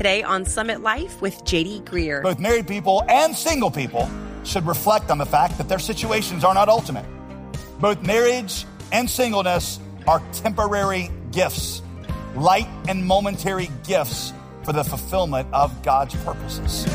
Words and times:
Today 0.00 0.22
on 0.22 0.46
Summit 0.46 0.80
Life 0.80 1.20
with 1.20 1.44
JD 1.44 1.84
Greear. 1.84 2.22
Both 2.22 2.38
married 2.38 2.66
people 2.66 3.04
and 3.06 3.36
single 3.36 3.70
people 3.70 4.08
should 4.44 4.66
reflect 4.66 5.10
on 5.10 5.18
the 5.18 5.26
fact 5.26 5.58
that 5.58 5.68
their 5.68 5.78
situations 5.78 6.42
are 6.42 6.54
not 6.54 6.70
ultimate. 6.70 7.04
Both 7.80 8.00
marriage 8.00 8.64
and 8.92 9.10
singleness 9.10 9.78
are 10.08 10.22
temporary 10.32 11.10
gifts, 11.32 11.82
light 12.34 12.66
and 12.88 13.04
momentary 13.04 13.68
gifts 13.86 14.32
for 14.62 14.72
the 14.72 14.82
fulfillment 14.84 15.48
of 15.52 15.82
God's 15.82 16.14
purposes. 16.24 16.86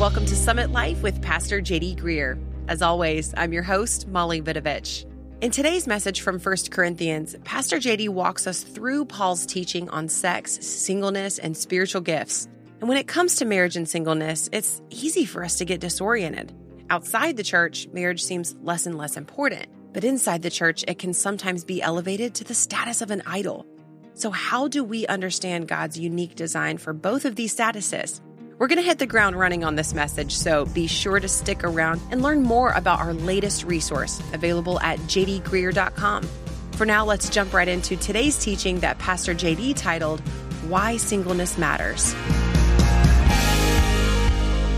Welcome 0.00 0.24
to 0.24 0.34
Summit 0.34 0.70
Life 0.70 1.02
with 1.02 1.20
Pastor 1.20 1.60
JD 1.60 2.00
Greear. 2.00 2.47
As 2.68 2.82
always, 2.82 3.32
I'm 3.34 3.54
your 3.54 3.62
host, 3.62 4.08
Molly 4.08 4.42
Vidovich. 4.42 5.06
In 5.40 5.50
today's 5.50 5.86
message 5.86 6.20
from 6.20 6.38
1 6.38 6.56
Corinthians, 6.68 7.34
Pastor 7.42 7.78
JD 7.78 8.10
walks 8.10 8.46
us 8.46 8.62
through 8.62 9.06
Paul's 9.06 9.46
teaching 9.46 9.88
on 9.88 10.06
sex, 10.10 10.58
singleness, 10.66 11.38
and 11.38 11.56
spiritual 11.56 12.02
gifts. 12.02 12.46
And 12.80 12.88
when 12.90 12.98
it 12.98 13.08
comes 13.08 13.36
to 13.36 13.46
marriage 13.46 13.76
and 13.78 13.88
singleness, 13.88 14.50
it's 14.52 14.82
easy 14.90 15.24
for 15.24 15.42
us 15.42 15.56
to 15.56 15.64
get 15.64 15.80
disoriented. 15.80 16.52
Outside 16.90 17.38
the 17.38 17.42
church, 17.42 17.88
marriage 17.94 18.22
seems 18.22 18.54
less 18.60 18.84
and 18.84 18.98
less 18.98 19.16
important, 19.16 19.68
but 19.94 20.04
inside 20.04 20.42
the 20.42 20.50
church, 20.50 20.84
it 20.86 20.98
can 20.98 21.14
sometimes 21.14 21.64
be 21.64 21.80
elevated 21.80 22.34
to 22.34 22.44
the 22.44 22.52
status 22.52 23.00
of 23.00 23.10
an 23.10 23.22
idol. 23.24 23.64
So, 24.12 24.30
how 24.30 24.68
do 24.68 24.84
we 24.84 25.06
understand 25.06 25.68
God's 25.68 25.98
unique 25.98 26.34
design 26.34 26.76
for 26.76 26.92
both 26.92 27.24
of 27.24 27.34
these 27.34 27.56
statuses? 27.56 28.20
We're 28.58 28.66
going 28.66 28.78
to 28.78 28.84
hit 28.84 28.98
the 28.98 29.06
ground 29.06 29.38
running 29.38 29.62
on 29.62 29.76
this 29.76 29.94
message, 29.94 30.36
so 30.36 30.64
be 30.66 30.88
sure 30.88 31.20
to 31.20 31.28
stick 31.28 31.62
around 31.62 32.00
and 32.10 32.22
learn 32.22 32.42
more 32.42 32.72
about 32.72 32.98
our 32.98 33.14
latest 33.14 33.62
resource 33.62 34.20
available 34.32 34.80
at 34.80 34.98
jdgreear.com. 35.00 36.24
For 36.72 36.84
now, 36.84 37.04
let's 37.04 37.30
jump 37.30 37.52
right 37.54 37.68
into 37.68 37.96
today's 37.96 38.36
teaching 38.36 38.80
that 38.80 38.98
Pastor 38.98 39.32
JD 39.32 39.76
titled, 39.76 40.18
Why 40.66 40.96
Singleness 40.96 41.56
Matters. 41.56 42.14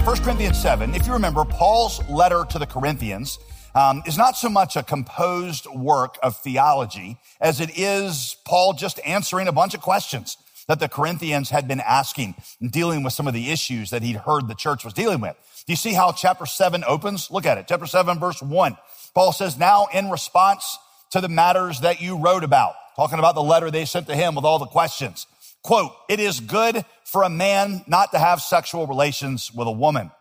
1 0.05 0.17
Corinthians 0.19 0.61
7, 0.61 0.95
if 0.95 1.07
you 1.07 1.15
remember, 1.15 1.47
Paul's 1.47 2.07
letter 2.11 2.45
to 2.51 2.59
the 2.59 2.67
Corinthians 2.67 3.39
um, 3.75 4.03
is 4.07 4.19
not 4.19 4.37
so 4.37 4.51
much 4.51 4.77
a 4.77 4.83
composed 4.83 5.67
work 5.67 6.19
of 6.23 6.37
theology 6.37 7.17
as 7.41 7.61
it 7.61 7.79
is 7.79 8.37
Paul 8.45 8.75
just 8.75 9.01
answering 9.07 9.49
a 9.49 9.53
bunch 9.53 9.73
of 9.73 9.81
questions 9.81 10.37
that 10.71 10.79
the 10.79 10.89
Corinthians 10.89 11.51
had 11.51 11.67
been 11.67 11.81
asking 11.81 12.33
and 12.61 12.71
dealing 12.71 13.03
with 13.03 13.13
some 13.13 13.27
of 13.27 13.35
the 13.35 13.51
issues 13.51 13.91
that 13.91 14.05
he'd 14.05 14.15
heard 14.15 14.47
the 14.47 14.55
church 14.55 14.85
was 14.85 14.93
dealing 14.93 15.21
with. 15.21 15.35
Do 15.67 15.73
you 15.73 15.77
see 15.77 15.95
how 15.95 16.13
chapter 16.13 16.47
7 16.47 16.85
opens? 16.87 17.29
Look 17.29 17.45
at 17.45 17.59
it. 17.59 17.67
Chapter 17.69 17.87
7, 17.87 18.21
verse 18.21 18.41
1. 18.41 18.77
Paul 19.13 19.33
says, 19.33 19.59
Now 19.59 19.89
in 19.93 20.11
response 20.11 20.79
to 21.11 21.21
the 21.21 21.29
matters 21.29 21.81
that 21.81 22.01
you 22.01 22.19
wrote 22.19 22.45
about, 22.45 22.75
talking 22.95 23.19
about 23.19 23.35
the 23.35 23.43
letter 23.43 23.73
they 23.73 23.85
sent 23.85 24.07
to 24.07 24.15
him 24.15 24.37
with 24.37 24.45
all 24.45 24.61
the 24.61 24.67
questions. 24.67 25.27
Quote, 25.65 25.91
it 26.09 26.21
is 26.21 26.39
good 26.39 26.85
for 27.03 27.25
a 27.25 27.29
man 27.29 27.83
not 27.89 28.13
to 28.13 28.21
have 28.21 28.41
sexual 28.41 28.87
relations 28.87 29.51
with 29.53 29.67
a 29.67 29.73
woman. 29.73 30.13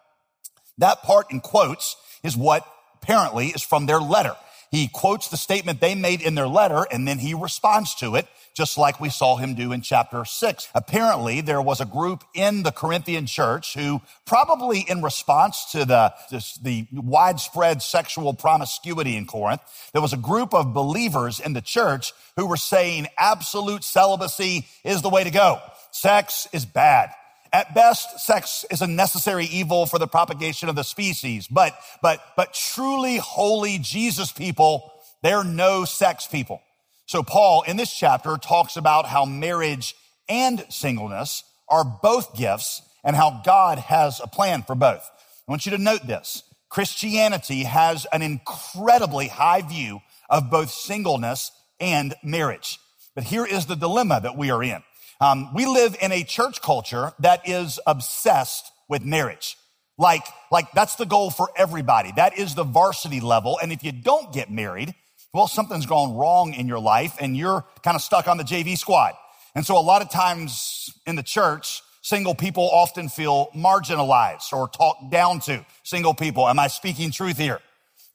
That 0.79 1.03
part 1.03 1.31
in 1.31 1.41
quotes 1.41 1.95
is 2.23 2.35
what 2.35 2.65
apparently 3.03 3.49
is 3.49 3.61
from 3.61 3.85
their 3.85 3.99
letter. 3.99 4.35
He 4.71 4.87
quotes 4.87 5.29
the 5.29 5.37
statement 5.37 5.81
they 5.81 5.95
made 5.95 6.21
in 6.21 6.35
their 6.35 6.47
letter 6.47 6.85
and 6.91 7.07
then 7.07 7.19
he 7.19 7.33
responds 7.33 7.95
to 7.95 8.15
it 8.15 8.27
just 8.53 8.77
like 8.77 8.99
we 8.99 9.09
saw 9.09 9.37
him 9.37 9.55
do 9.55 9.71
in 9.71 9.81
chapter 9.81 10.25
six. 10.25 10.67
Apparently, 10.75 11.41
there 11.41 11.61
was 11.61 11.79
a 11.79 11.85
group 11.85 12.23
in 12.33 12.63
the 12.63 12.71
Corinthian 12.71 13.25
church 13.25 13.73
who 13.73 14.01
probably 14.25 14.81
in 14.81 15.01
response 15.01 15.71
to 15.71 15.85
the, 15.85 16.13
the 16.61 16.85
widespread 16.91 17.81
sexual 17.81 18.33
promiscuity 18.33 19.15
in 19.15 19.25
Corinth, 19.25 19.61
there 19.93 20.01
was 20.01 20.13
a 20.13 20.17
group 20.17 20.53
of 20.53 20.73
believers 20.73 21.39
in 21.39 21.53
the 21.53 21.61
church 21.61 22.11
who 22.35 22.45
were 22.47 22.57
saying 22.57 23.07
absolute 23.17 23.83
celibacy 23.83 24.67
is 24.83 25.01
the 25.01 25.09
way 25.09 25.23
to 25.23 25.31
go. 25.31 25.59
Sex 25.91 26.47
is 26.51 26.65
bad. 26.65 27.11
At 27.51 27.73
best, 27.73 28.19
sex 28.19 28.65
is 28.69 28.81
a 28.81 28.87
necessary 28.87 29.45
evil 29.45 29.85
for 29.85 29.97
the 29.97 30.07
propagation 30.07 30.69
of 30.69 30.75
the 30.75 30.83
species, 30.83 31.47
but, 31.47 31.73
but, 32.01 32.21
but 32.35 32.53
truly 32.53 33.17
holy 33.17 33.79
Jesus 33.79 34.31
people, 34.31 34.91
they're 35.23 35.43
no 35.43 35.85
sex 35.85 36.27
people. 36.27 36.61
So 37.07 37.23
Paul 37.23 37.63
in 37.63 37.75
this 37.77 37.91
chapter 37.91 38.37
talks 38.37 38.77
about 38.77 39.07
how 39.07 39.25
marriage 39.25 39.95
and 40.27 40.63
singleness 40.69 41.43
are 41.67 41.83
both 41.83 42.37
gifts 42.37 42.83
and 43.03 43.15
how 43.15 43.41
God 43.43 43.79
has 43.79 44.19
a 44.19 44.27
plan 44.27 44.61
for 44.61 44.75
both. 44.75 45.09
I 45.47 45.51
want 45.51 45.65
you 45.65 45.71
to 45.71 45.79
note 45.79 46.05
this. 46.05 46.43
Christianity 46.69 47.63
has 47.63 48.05
an 48.13 48.21
incredibly 48.21 49.27
high 49.27 49.63
view 49.63 50.01
of 50.29 50.51
both 50.51 50.69
singleness 50.69 51.51
and 51.79 52.13
marriage. 52.23 52.79
But 53.15 53.23
here 53.23 53.45
is 53.45 53.65
the 53.65 53.75
dilemma 53.75 54.19
that 54.21 54.37
we 54.37 54.51
are 54.51 54.61
in. 54.61 54.83
Um, 55.19 55.53
we 55.53 55.65
live 55.65 55.95
in 56.01 56.11
a 56.11 56.23
church 56.23 56.61
culture 56.61 57.13
that 57.19 57.47
is 57.47 57.79
obsessed 57.85 58.71
with 58.87 59.03
marriage. 59.03 59.57
Like, 59.97 60.25
like 60.49 60.71
that's 60.71 60.95
the 60.95 61.05
goal 61.05 61.29
for 61.29 61.49
everybody. 61.57 62.13
That 62.15 62.37
is 62.37 62.55
the 62.55 62.63
varsity 62.63 63.19
level. 63.19 63.59
And 63.61 63.71
if 63.73 63.83
you 63.83 63.91
don't 63.91 64.31
get 64.31 64.49
married, 64.49 64.95
well, 65.33 65.47
something's 65.47 65.85
gone 65.85 66.15
wrong 66.15 66.53
in 66.53 66.67
your 66.67 66.79
life 66.79 67.15
and 67.19 67.35
you're 67.35 67.65
kind 67.83 67.95
of 67.95 68.01
stuck 68.01 68.27
on 68.27 68.37
the 68.37 68.43
JV 68.43 68.77
squad. 68.77 69.13
And 69.55 69.65
so 69.65 69.77
a 69.77 69.81
lot 69.81 70.01
of 70.01 70.09
times 70.09 70.89
in 71.05 71.15
the 71.15 71.23
church, 71.23 71.81
single 72.01 72.33
people 72.33 72.69
often 72.71 73.09
feel 73.09 73.49
marginalized 73.55 74.53
or 74.53 74.69
talked 74.69 75.11
down 75.11 75.39
to. 75.41 75.65
Single 75.83 76.13
people, 76.13 76.47
am 76.47 76.59
I 76.59 76.67
speaking 76.67 77.11
truth 77.11 77.37
here? 77.37 77.59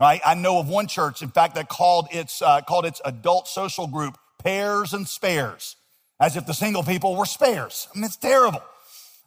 Right? 0.01 0.21
I 0.25 0.35
know 0.35 0.59
of 0.59 0.69
one 0.69 0.87
church, 0.87 1.23
in 1.23 1.29
fact, 1.29 1.55
that 1.55 1.69
called 1.69 2.09
its, 2.11 2.41
uh, 2.41 2.63
called 2.63 2.87
its 2.87 3.01
adult 3.05 3.47
social 3.47 3.87
group 3.87 4.17
pairs 4.39 4.93
and 4.93 5.07
spares, 5.07 5.77
as 6.21 6.37
if 6.37 6.47
the 6.47 6.55
single 6.55 6.83
people 6.83 7.17
were 7.17 7.27
spares. 7.27 7.89
I 7.95 7.99
mean, 7.99 8.05
it's 8.05 8.17
terrible. 8.17 8.63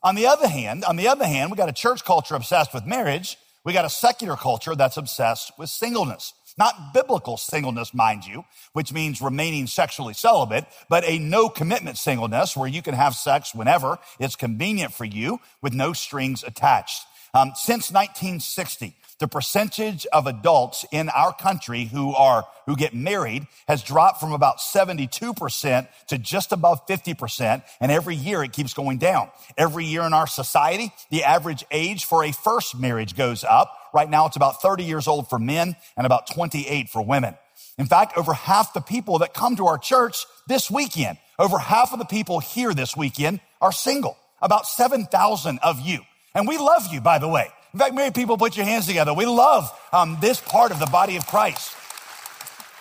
On 0.04 0.16
the 0.16 0.28
other 0.28 0.48
hand, 0.48 0.84
on 0.86 0.96
the 0.96 1.08
other 1.08 1.26
hand, 1.26 1.52
we 1.52 1.58
got 1.58 1.70
a 1.70 1.74
church 1.74 2.04
culture 2.04 2.36
obsessed 2.36 2.74
with 2.74 2.86
marriage. 2.86 3.38
We 3.64 3.74
got 3.74 3.86
a 3.86 3.90
secular 3.90 4.36
culture 4.36 4.76
that's 4.76 4.98
obsessed 4.98 5.52
with 5.58 5.70
singleness. 5.70 6.34
Not 6.58 6.94
biblical 6.94 7.38
singleness, 7.38 7.94
mind 7.94 8.26
you, 8.26 8.44
which 8.74 8.92
means 8.92 9.22
remaining 9.22 9.68
sexually 9.68 10.14
celibate, 10.14 10.66
but 10.90 11.04
a 11.04 11.20
no 11.20 11.50
commitment 11.50 11.98
singleness 11.98 12.58
where 12.58 12.68
you 12.68 12.82
can 12.82 12.96
have 12.96 13.14
sex 13.16 13.54
whenever 13.54 14.00
it's 14.20 14.36
convenient 14.36 14.94
for 14.94 15.06
you 15.06 15.40
with 15.62 15.74
no 15.74 15.94
strings 15.94 16.44
attached. 16.44 17.06
Um, 17.34 17.52
since 17.56 17.92
1960, 17.92 18.96
the 19.20 19.28
percentage 19.28 20.06
of 20.14 20.28
adults 20.28 20.86
in 20.92 21.10
our 21.10 21.34
country 21.34 21.86
who 21.86 22.14
are, 22.14 22.46
who 22.66 22.76
get 22.76 22.94
married 22.94 23.48
has 23.68 23.84
dropped 23.84 24.20
from 24.20 24.32
about 24.32 24.58
72% 24.60 25.88
to 26.08 26.18
just 26.18 26.52
above 26.52 26.86
50%. 26.88 27.64
And 27.80 27.92
every 27.92 28.16
year 28.16 28.44
it 28.44 28.54
keeps 28.54 28.74
going 28.74 28.98
down. 29.00 29.30
Every 29.58 29.86
year 29.86 30.04
in 30.04 30.14
our 30.14 30.28
society, 30.28 30.92
the 31.10 31.24
average 31.24 31.66
age 31.72 32.06
for 32.06 32.24
a 32.24 32.32
first 32.32 32.78
marriage 32.78 33.16
goes 33.16 33.44
up. 33.44 33.74
Right 33.94 34.10
now 34.10 34.28
it's 34.28 34.36
about 34.36 34.62
30 34.62 34.84
years 34.84 35.08
old 35.08 35.30
for 35.30 35.40
men 35.40 35.76
and 35.96 36.06
about 36.06 36.28
28 36.28 36.90
for 36.90 37.04
women. 37.04 37.36
In 37.78 37.86
fact, 37.86 38.18
over 38.18 38.34
half 38.34 38.74
the 38.74 38.82
people 38.82 39.20
that 39.20 39.34
come 39.34 39.56
to 39.56 39.68
our 39.68 39.78
church 39.78 40.26
this 40.48 40.70
weekend, 40.70 41.18
over 41.40 41.58
half 41.58 41.94
of 41.94 42.00
the 42.00 42.06
people 42.06 42.40
here 42.40 42.74
this 42.74 42.96
weekend 42.96 43.40
are 43.62 43.72
single. 43.72 44.18
About 44.42 44.68
7,000 44.68 45.60
of 45.64 45.80
you. 45.80 46.02
And 46.36 46.48
we 46.48 46.58
love 46.58 46.88
you, 46.92 47.02
by 47.02 47.18
the 47.18 47.28
way. 47.28 47.50
In 47.78 47.80
fact, 47.80 47.94
married 47.94 48.16
people, 48.16 48.40
put 48.40 48.58
your 48.58 48.66
hands 48.66 48.88
together. 48.88 49.14
We 49.14 49.28
love 49.28 49.72
um, 49.94 50.18
this 50.20 50.42
part 50.42 50.72
of 50.72 50.80
the 50.80 50.88
body 50.88 51.16
of 51.16 51.28
Christ. 51.28 51.76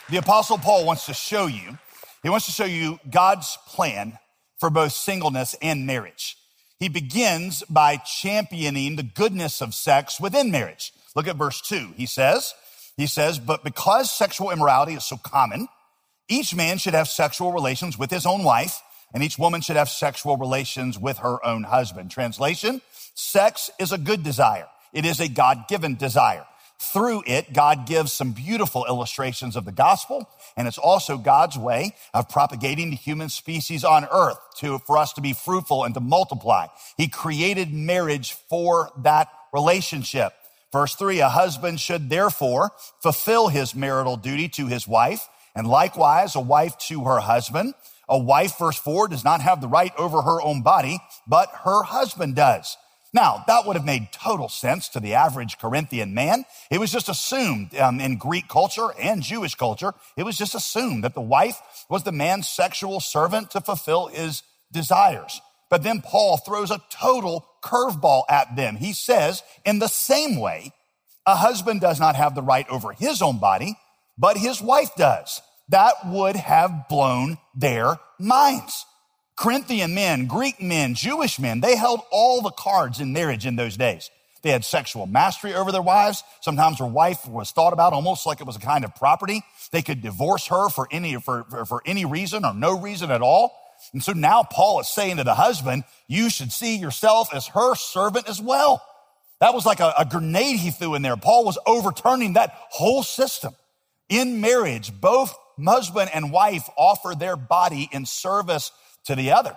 The 0.08 0.16
Apostle 0.16 0.56
Paul 0.56 0.86
wants 0.86 1.04
to 1.04 1.12
show 1.12 1.44
you, 1.44 1.76
he 2.22 2.30
wants 2.30 2.46
to 2.46 2.52
show 2.52 2.64
you 2.64 2.98
God's 3.10 3.58
plan 3.66 4.18
for 4.58 4.70
both 4.70 4.92
singleness 4.92 5.54
and 5.60 5.86
marriage. 5.86 6.38
He 6.78 6.88
begins 6.88 7.62
by 7.68 7.98
championing 7.98 8.96
the 8.96 9.02
goodness 9.02 9.60
of 9.60 9.74
sex 9.74 10.18
within 10.18 10.50
marriage. 10.50 10.94
Look 11.14 11.28
at 11.28 11.36
verse 11.36 11.60
two. 11.60 11.90
He 11.98 12.06
says, 12.06 12.54
he 12.96 13.06
says, 13.06 13.38
but 13.38 13.62
because 13.64 14.10
sexual 14.10 14.50
immorality 14.50 14.94
is 14.94 15.04
so 15.04 15.18
common, 15.18 15.68
each 16.26 16.54
man 16.54 16.78
should 16.78 16.94
have 16.94 17.08
sexual 17.08 17.52
relations 17.52 17.98
with 17.98 18.10
his 18.10 18.24
own 18.24 18.44
wife, 18.44 18.80
and 19.12 19.22
each 19.22 19.38
woman 19.38 19.60
should 19.60 19.76
have 19.76 19.90
sexual 19.90 20.38
relations 20.38 20.98
with 20.98 21.18
her 21.18 21.44
own 21.44 21.64
husband. 21.64 22.10
Translation, 22.10 22.80
sex 23.12 23.68
is 23.78 23.92
a 23.92 23.98
good 23.98 24.22
desire. 24.22 24.68
It 24.92 25.04
is 25.04 25.20
a 25.20 25.28
God 25.28 25.68
given 25.68 25.96
desire. 25.96 26.46
Through 26.78 27.22
it, 27.26 27.54
God 27.54 27.86
gives 27.86 28.12
some 28.12 28.32
beautiful 28.32 28.84
illustrations 28.86 29.56
of 29.56 29.64
the 29.64 29.72
gospel, 29.72 30.28
and 30.58 30.68
it's 30.68 30.76
also 30.76 31.16
God's 31.16 31.56
way 31.56 31.94
of 32.12 32.28
propagating 32.28 32.90
the 32.90 32.96
human 32.96 33.30
species 33.30 33.82
on 33.82 34.06
earth 34.12 34.38
to, 34.58 34.78
for 34.80 34.98
us 34.98 35.14
to 35.14 35.22
be 35.22 35.32
fruitful 35.32 35.84
and 35.84 35.94
to 35.94 36.00
multiply. 36.00 36.66
He 36.98 37.08
created 37.08 37.72
marriage 37.72 38.32
for 38.32 38.90
that 39.02 39.28
relationship. 39.54 40.34
Verse 40.70 40.94
three, 40.94 41.20
a 41.20 41.30
husband 41.30 41.80
should 41.80 42.10
therefore 42.10 42.72
fulfill 43.00 43.48
his 43.48 43.74
marital 43.74 44.18
duty 44.18 44.48
to 44.50 44.66
his 44.66 44.86
wife, 44.86 45.26
and 45.54 45.66
likewise 45.66 46.36
a 46.36 46.40
wife 46.40 46.76
to 46.76 47.04
her 47.04 47.20
husband. 47.20 47.72
A 48.06 48.18
wife, 48.18 48.58
verse 48.58 48.76
four, 48.76 49.08
does 49.08 49.24
not 49.24 49.40
have 49.40 49.62
the 49.62 49.68
right 49.68 49.92
over 49.96 50.20
her 50.20 50.42
own 50.42 50.62
body, 50.62 50.98
but 51.26 51.48
her 51.64 51.82
husband 51.84 52.36
does. 52.36 52.76
Now, 53.16 53.42
that 53.46 53.64
would 53.64 53.76
have 53.76 53.86
made 53.86 54.12
total 54.12 54.50
sense 54.50 54.90
to 54.90 55.00
the 55.00 55.14
average 55.14 55.56
Corinthian 55.56 56.12
man. 56.12 56.44
It 56.70 56.78
was 56.78 56.92
just 56.92 57.08
assumed 57.08 57.74
um, 57.74 57.98
in 57.98 58.18
Greek 58.18 58.46
culture 58.46 58.88
and 59.00 59.22
Jewish 59.22 59.54
culture, 59.54 59.94
it 60.18 60.24
was 60.24 60.36
just 60.36 60.54
assumed 60.54 61.02
that 61.02 61.14
the 61.14 61.22
wife 61.22 61.56
was 61.88 62.02
the 62.02 62.12
man's 62.12 62.46
sexual 62.46 63.00
servant 63.00 63.52
to 63.52 63.62
fulfill 63.62 64.08
his 64.08 64.42
desires. 64.70 65.40
But 65.70 65.82
then 65.82 66.02
Paul 66.02 66.36
throws 66.36 66.70
a 66.70 66.82
total 66.90 67.46
curveball 67.64 68.24
at 68.28 68.54
them. 68.54 68.76
He 68.76 68.92
says, 68.92 69.42
in 69.64 69.78
the 69.78 69.88
same 69.88 70.38
way, 70.38 70.72
a 71.24 71.36
husband 71.36 71.80
does 71.80 71.98
not 71.98 72.16
have 72.16 72.34
the 72.34 72.42
right 72.42 72.68
over 72.68 72.92
his 72.92 73.22
own 73.22 73.40
body, 73.40 73.78
but 74.18 74.36
his 74.36 74.60
wife 74.60 74.94
does. 74.94 75.40
That 75.70 75.94
would 76.04 76.36
have 76.36 76.86
blown 76.90 77.38
their 77.54 77.98
minds. 78.20 78.84
Corinthian 79.36 79.94
men, 79.94 80.26
Greek 80.26 80.62
men, 80.62 80.94
Jewish 80.94 81.38
men, 81.38 81.60
they 81.60 81.76
held 81.76 82.00
all 82.10 82.40
the 82.40 82.50
cards 82.50 83.00
in 83.00 83.12
marriage 83.12 83.44
in 83.44 83.56
those 83.56 83.76
days. 83.76 84.10
They 84.42 84.50
had 84.50 84.64
sexual 84.64 85.06
mastery 85.06 85.54
over 85.54 85.72
their 85.72 85.82
wives. 85.82 86.22
Sometimes 86.40 86.78
their 86.78 86.86
wife 86.86 87.26
was 87.26 87.50
thought 87.50 87.72
about 87.72 87.92
almost 87.92 88.26
like 88.26 88.40
it 88.40 88.46
was 88.46 88.56
a 88.56 88.60
kind 88.60 88.84
of 88.84 88.94
property. 88.94 89.42
They 89.72 89.82
could 89.82 90.02
divorce 90.02 90.46
her 90.46 90.68
for 90.70 90.88
any, 90.90 91.16
for, 91.16 91.44
for, 91.50 91.64
for 91.66 91.82
any 91.84 92.04
reason 92.04 92.44
or 92.44 92.54
no 92.54 92.78
reason 92.78 93.10
at 93.10 93.22
all. 93.22 93.52
And 93.92 94.02
so 94.02 94.12
now 94.12 94.42
Paul 94.42 94.80
is 94.80 94.88
saying 94.88 95.18
to 95.18 95.24
the 95.24 95.34
husband, 95.34 95.84
you 96.06 96.30
should 96.30 96.52
see 96.52 96.76
yourself 96.76 97.34
as 97.34 97.48
her 97.48 97.74
servant 97.74 98.28
as 98.28 98.40
well. 98.40 98.82
That 99.40 99.52
was 99.52 99.66
like 99.66 99.80
a, 99.80 99.92
a 99.98 100.04
grenade 100.06 100.58
he 100.58 100.70
threw 100.70 100.94
in 100.94 101.02
there. 101.02 101.16
Paul 101.16 101.44
was 101.44 101.58
overturning 101.66 102.34
that 102.34 102.54
whole 102.70 103.02
system. 103.02 103.54
In 104.08 104.40
marriage, 104.40 104.98
both 104.98 105.36
husband 105.62 106.10
and 106.14 106.32
wife 106.32 106.68
offer 106.76 107.14
their 107.14 107.36
body 107.36 107.88
in 107.92 108.06
service 108.06 108.70
to 109.06 109.14
the 109.14 109.32
other. 109.32 109.56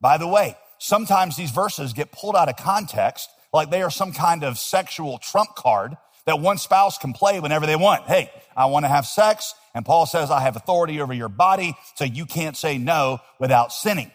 By 0.00 0.18
the 0.18 0.28
way, 0.28 0.56
sometimes 0.78 1.36
these 1.36 1.50
verses 1.50 1.92
get 1.92 2.12
pulled 2.12 2.36
out 2.36 2.48
of 2.48 2.56
context 2.56 3.28
like 3.52 3.70
they 3.70 3.82
are 3.82 3.90
some 3.90 4.12
kind 4.12 4.44
of 4.44 4.58
sexual 4.58 5.18
trump 5.18 5.54
card 5.56 5.96
that 6.26 6.40
one 6.40 6.58
spouse 6.58 6.98
can 6.98 7.12
play 7.12 7.40
whenever 7.40 7.66
they 7.66 7.76
want. 7.76 8.06
Hey, 8.06 8.30
I 8.56 8.66
want 8.66 8.84
to 8.84 8.88
have 8.88 9.06
sex. 9.06 9.54
And 9.74 9.84
Paul 9.84 10.06
says, 10.06 10.30
I 10.30 10.40
have 10.40 10.56
authority 10.56 11.00
over 11.00 11.12
your 11.12 11.28
body, 11.28 11.74
so 11.94 12.04
you 12.04 12.26
can't 12.26 12.56
say 12.56 12.78
no 12.78 13.18
without 13.38 13.72
sinning. 13.72 14.10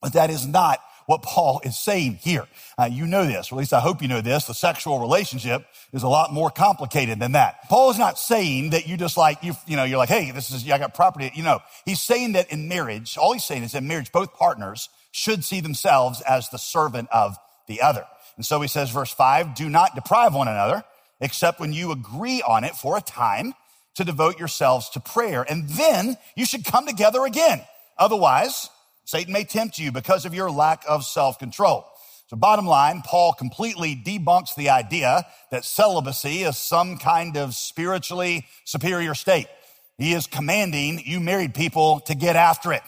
But 0.00 0.14
that 0.14 0.30
is 0.30 0.46
not 0.46 0.80
what 1.06 1.22
Paul 1.22 1.60
is 1.64 1.78
saying 1.78 2.18
here. 2.22 2.46
Uh, 2.78 2.88
you 2.90 3.06
know 3.06 3.24
this, 3.26 3.50
or 3.50 3.56
at 3.56 3.58
least 3.58 3.72
I 3.72 3.80
hope 3.80 4.02
you 4.02 4.08
know 4.08 4.20
this. 4.20 4.44
The 4.44 4.54
sexual 4.54 4.98
relationship 4.98 5.64
is 5.92 6.02
a 6.02 6.08
lot 6.08 6.32
more 6.32 6.50
complicated 6.50 7.18
than 7.18 7.32
that. 7.32 7.68
Paul 7.68 7.90
is 7.90 7.98
not 7.98 8.18
saying 8.18 8.70
that 8.70 8.86
you 8.86 8.96
just 8.96 9.16
like, 9.16 9.42
you, 9.42 9.54
you 9.66 9.76
know, 9.76 9.84
you're 9.84 9.98
like, 9.98 10.08
hey, 10.08 10.30
this 10.30 10.50
is, 10.50 10.68
I 10.70 10.78
got 10.78 10.94
property. 10.94 11.30
You 11.34 11.42
know, 11.42 11.60
he's 11.84 12.00
saying 12.00 12.32
that 12.32 12.52
in 12.52 12.68
marriage, 12.68 13.16
all 13.16 13.32
he's 13.32 13.44
saying 13.44 13.62
is 13.62 13.74
in 13.74 13.86
marriage, 13.86 14.12
both 14.12 14.34
partners 14.34 14.88
should 15.10 15.44
see 15.44 15.60
themselves 15.60 16.22
as 16.22 16.48
the 16.48 16.58
servant 16.58 17.08
of 17.12 17.36
the 17.66 17.82
other. 17.82 18.06
And 18.36 18.46
so 18.46 18.60
he 18.60 18.68
says, 18.68 18.90
verse 18.90 19.12
five, 19.12 19.54
do 19.54 19.68
not 19.68 19.94
deprive 19.94 20.34
one 20.34 20.48
another, 20.48 20.84
except 21.20 21.60
when 21.60 21.72
you 21.72 21.92
agree 21.92 22.42
on 22.42 22.64
it 22.64 22.74
for 22.74 22.96
a 22.96 23.02
time 23.02 23.52
to 23.94 24.04
devote 24.04 24.38
yourselves 24.38 24.88
to 24.90 25.00
prayer. 25.00 25.44
And 25.46 25.68
then 25.68 26.16
you 26.34 26.46
should 26.46 26.64
come 26.64 26.86
together 26.86 27.26
again. 27.26 27.60
Otherwise, 27.98 28.70
Satan 29.04 29.32
may 29.32 29.44
tempt 29.44 29.78
you 29.78 29.92
because 29.92 30.24
of 30.24 30.34
your 30.34 30.50
lack 30.50 30.84
of 30.88 31.04
self 31.04 31.38
control. 31.38 31.86
So, 32.28 32.36
bottom 32.36 32.66
line, 32.66 33.02
Paul 33.04 33.34
completely 33.34 33.94
debunks 33.94 34.54
the 34.54 34.70
idea 34.70 35.26
that 35.50 35.64
celibacy 35.64 36.44
is 36.44 36.56
some 36.56 36.96
kind 36.96 37.36
of 37.36 37.54
spiritually 37.54 38.46
superior 38.64 39.14
state. 39.14 39.48
He 39.98 40.14
is 40.14 40.26
commanding 40.26 41.02
you 41.04 41.20
married 41.20 41.54
people 41.54 42.00
to 42.06 42.14
get 42.14 42.36
after 42.36 42.72
it. 42.72 42.82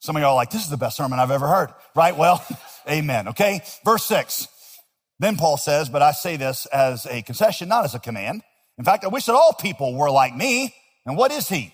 Some 0.00 0.16
of 0.16 0.22
y'all 0.22 0.32
are 0.32 0.36
like, 0.36 0.50
this 0.50 0.62
is 0.62 0.70
the 0.70 0.76
best 0.76 0.96
sermon 0.96 1.18
I've 1.18 1.30
ever 1.30 1.48
heard, 1.48 1.70
right? 1.94 2.16
Well, 2.16 2.44
amen. 2.88 3.28
Okay. 3.28 3.62
Verse 3.84 4.04
six. 4.04 4.48
Then 5.18 5.36
Paul 5.36 5.56
says, 5.56 5.88
but 5.88 6.02
I 6.02 6.12
say 6.12 6.36
this 6.36 6.66
as 6.66 7.06
a 7.06 7.22
concession, 7.22 7.68
not 7.68 7.84
as 7.84 7.94
a 7.94 7.98
command. 7.98 8.42
In 8.78 8.84
fact, 8.84 9.04
I 9.04 9.08
wish 9.08 9.24
that 9.26 9.34
all 9.34 9.54
people 9.54 9.94
were 9.94 10.10
like 10.10 10.36
me. 10.36 10.74
And 11.06 11.16
what 11.16 11.32
is 11.32 11.48
he? 11.48 11.72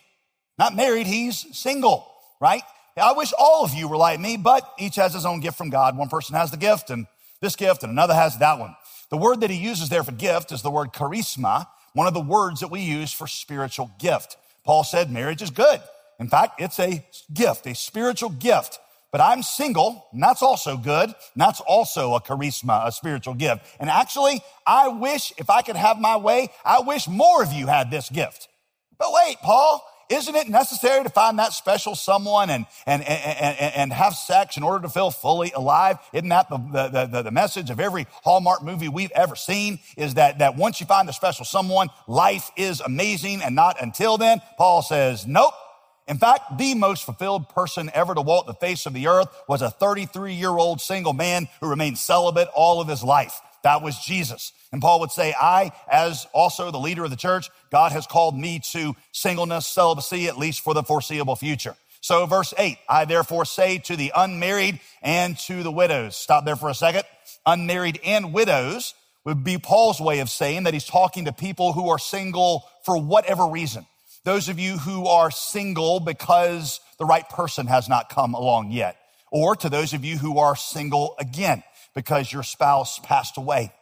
Not 0.59 0.77
married, 0.77 1.07
he's 1.07 1.45
single, 1.59 2.07
right? 2.41 2.63
I 2.97 3.13
wish 3.13 3.33
all 3.39 3.65
of 3.65 3.73
you 3.73 3.89
were 3.89 3.97
like 3.97 4.21
me, 4.21 4.37
but 4.37 4.71
each 4.79 4.97
has 4.97 5.15
his 5.15 5.25
own 5.25 5.41
gift 5.41 5.57
from 5.57 5.71
God. 5.71 5.97
One 5.97 6.09
person 6.09 6.37
has 6.37 6.51
the 6.51 6.57
gift 6.57 6.91
and 6.91 7.07
this 7.41 7.57
gift, 7.57 7.83
and 7.83 7.91
another 7.91 8.15
has 8.15 8.39
that 8.39 8.59
one. 8.59 8.77
The 9.11 9.17
word 9.17 9.41
that 9.41 9.51
he 9.51 9.57
uses 9.57 9.89
there 9.89 10.05
for 10.05 10.13
gift 10.13 10.53
is 10.53 10.63
the 10.63 10.71
word 10.71 10.93
charisma, 10.93 11.67
one 11.93 12.07
of 12.07 12.15
the 12.15 12.21
words 12.21 12.61
that 12.61 12.69
we 12.69 12.81
use 12.81 13.13
for 13.13 13.27
spiritual 13.27 13.91
gift. 13.99 14.37
Paul 14.65 14.85
said 14.85 15.11
marriage 15.11 15.43
is 15.43 15.51
good. 15.51 15.81
In 16.19 16.29
fact, 16.29 16.61
it's 16.61 16.79
a 16.79 17.05
gift, 17.33 17.67
a 17.67 17.75
spiritual 17.75 18.31
gift. 18.31 18.79
But 19.11 19.21
I'm 19.21 19.43
single, 19.43 20.07
and 20.13 20.23
that's 20.23 20.41
also 20.41 20.79
good. 20.79 21.09
And 21.11 21.15
that's 21.37 21.61
also 21.61 22.15
a 22.15 22.21
charisma, 22.21 22.87
a 22.87 22.93
spiritual 22.93 23.35
gift. 23.35 23.67
And 23.79 23.91
actually, 23.91 24.41
I 24.67 24.89
wish 24.89 25.33
if 25.37 25.51
I 25.51 25.61
could 25.61 25.77
have 25.77 25.99
my 25.99 26.17
way, 26.17 26.49
I 26.65 26.81
wish 26.81 27.07
more 27.09 27.43
of 27.43 27.53
you 27.53 27.67
had 27.67 27.91
this 27.91 28.09
gift. 28.09 28.49
But 28.99 29.13
wait, 29.13 29.37
Paul, 29.43 29.85
isn't 30.13 30.35
it 30.35 30.49
necessary 30.49 31.03
to 31.03 31.09
find 31.09 31.39
that 31.39 31.53
special 31.53 31.95
someone 31.95 32.51
and, 32.51 32.67
and, 32.87 33.03
and, 33.03 33.75
and, 33.75 33.93
have 33.93 34.15
sex 34.15 34.57
in 34.57 34.63
order 34.63 34.83
to 34.83 34.89
feel 34.89 35.11
fully 35.11 35.53
alive? 35.53 35.99
Isn't 36.13 36.29
that 36.29 36.49
the, 36.51 36.59
the, 36.59 37.07
the, 37.07 37.23
the 37.23 37.31
message 37.31 37.71
of 37.71 37.81
every 37.81 38.07
Hallmark 38.23 38.63
movie 38.63 38.89
we've 38.89 39.11
ever 39.13 39.37
seen? 39.37 39.79
Is 39.97 40.15
that, 40.15 40.39
that 40.41 40.57
once 40.57 40.81
you 40.81 40.87
find 40.87 41.09
the 41.09 41.13
special 41.13 41.45
someone, 41.45 41.89
life 42.07 42.51
is 42.57 42.81
amazing 42.81 43.43
and 43.43 43.55
not 43.55 43.81
until 43.81 44.19
then? 44.19 44.41
Paul 44.59 44.83
says, 44.83 45.27
nope. 45.27 45.55
In 46.09 46.19
fact, 46.19 46.59
the 46.59 46.75
most 46.75 47.05
fulfilled 47.05 47.49
person 47.49 47.91
ever 47.95 48.15
to 48.15 48.21
walk 48.21 48.47
the 48.47 48.55
face 48.55 48.87
of 48.87 48.93
the 48.93 49.07
earth 49.07 49.29
was 49.49 49.63
a 49.63 49.71
33 49.71 50.35
year 50.35 50.51
old 50.51 50.81
single 50.81 51.13
man 51.13 51.49
who 51.61 51.69
remained 51.69 51.97
celibate 51.97 52.49
all 52.55 52.81
of 52.81 52.89
his 52.89 53.03
life. 53.03 53.41
That 53.63 53.83
was 53.83 53.99
Jesus. 53.99 54.53
And 54.73 54.81
Paul 54.81 55.01
would 55.01 55.11
say, 55.11 55.35
I, 55.39 55.73
as 55.91 56.27
also 56.33 56.71
the 56.71 56.79
leader 56.79 57.05
of 57.05 57.11
the 57.11 57.17
church, 57.17 57.49
God 57.71 57.93
has 57.93 58.07
called 58.07 58.37
me 58.37 58.61
to 58.73 58.95
singleness, 59.13 59.67
celibacy, 59.67 60.27
at 60.27 60.39
least 60.39 60.61
for 60.61 60.75
the 60.75 60.83
foreseeable 60.83 61.37
future. 61.37 61.77
So 62.01 62.27
verse 62.27 62.53
eight, 62.59 62.79
I 62.89 63.05
therefore 63.05 63.45
say 63.45 63.79
to 63.79 63.95
the 63.95 64.13
unmarried 64.17 64.81
and 65.03 65.39
to 65.41 65.63
the 65.63 65.71
widows. 65.71 66.17
Stop 66.17 66.45
there 66.45 66.57
for 66.57 66.69
a 66.69 66.75
second. 66.75 67.05
Unmarried 67.47 68.01
and 68.05 68.33
widows 68.33 68.95
would 69.25 69.45
be 69.45 69.59
Paul's 69.59 70.01
way 70.01 70.19
of 70.19 70.29
saying 70.29 70.65
that 70.65 70.75
he's 70.75 70.85
talking 70.85 71.27
to 71.27 71.33
people 71.33 71.73
who 71.73 71.91
are 71.91 71.99
single 71.99 72.69
for 72.85 73.01
whatever 73.01 73.47
reason. 73.47 73.87
Those 74.25 74.49
of 74.49 74.59
you 74.59 74.79
who 74.79 75.07
are 75.07 75.31
single 75.31 76.01
because 76.01 76.81
the 76.99 77.05
right 77.05 77.29
person 77.29 77.69
has 77.69 77.89
not 77.89 78.09
come 78.09 78.35
along 78.35 78.73
yet. 78.73 78.97
Or 79.31 79.55
to 79.57 79.69
those 79.69 79.93
of 79.93 80.05
you 80.05 80.19
who 80.19 80.39
are 80.39 80.57
single 80.57 81.15
again 81.19 81.63
because 81.95 82.33
your 82.33 82.43
spouse 82.43 82.99
passed 83.01 83.37
away. 83.37 83.73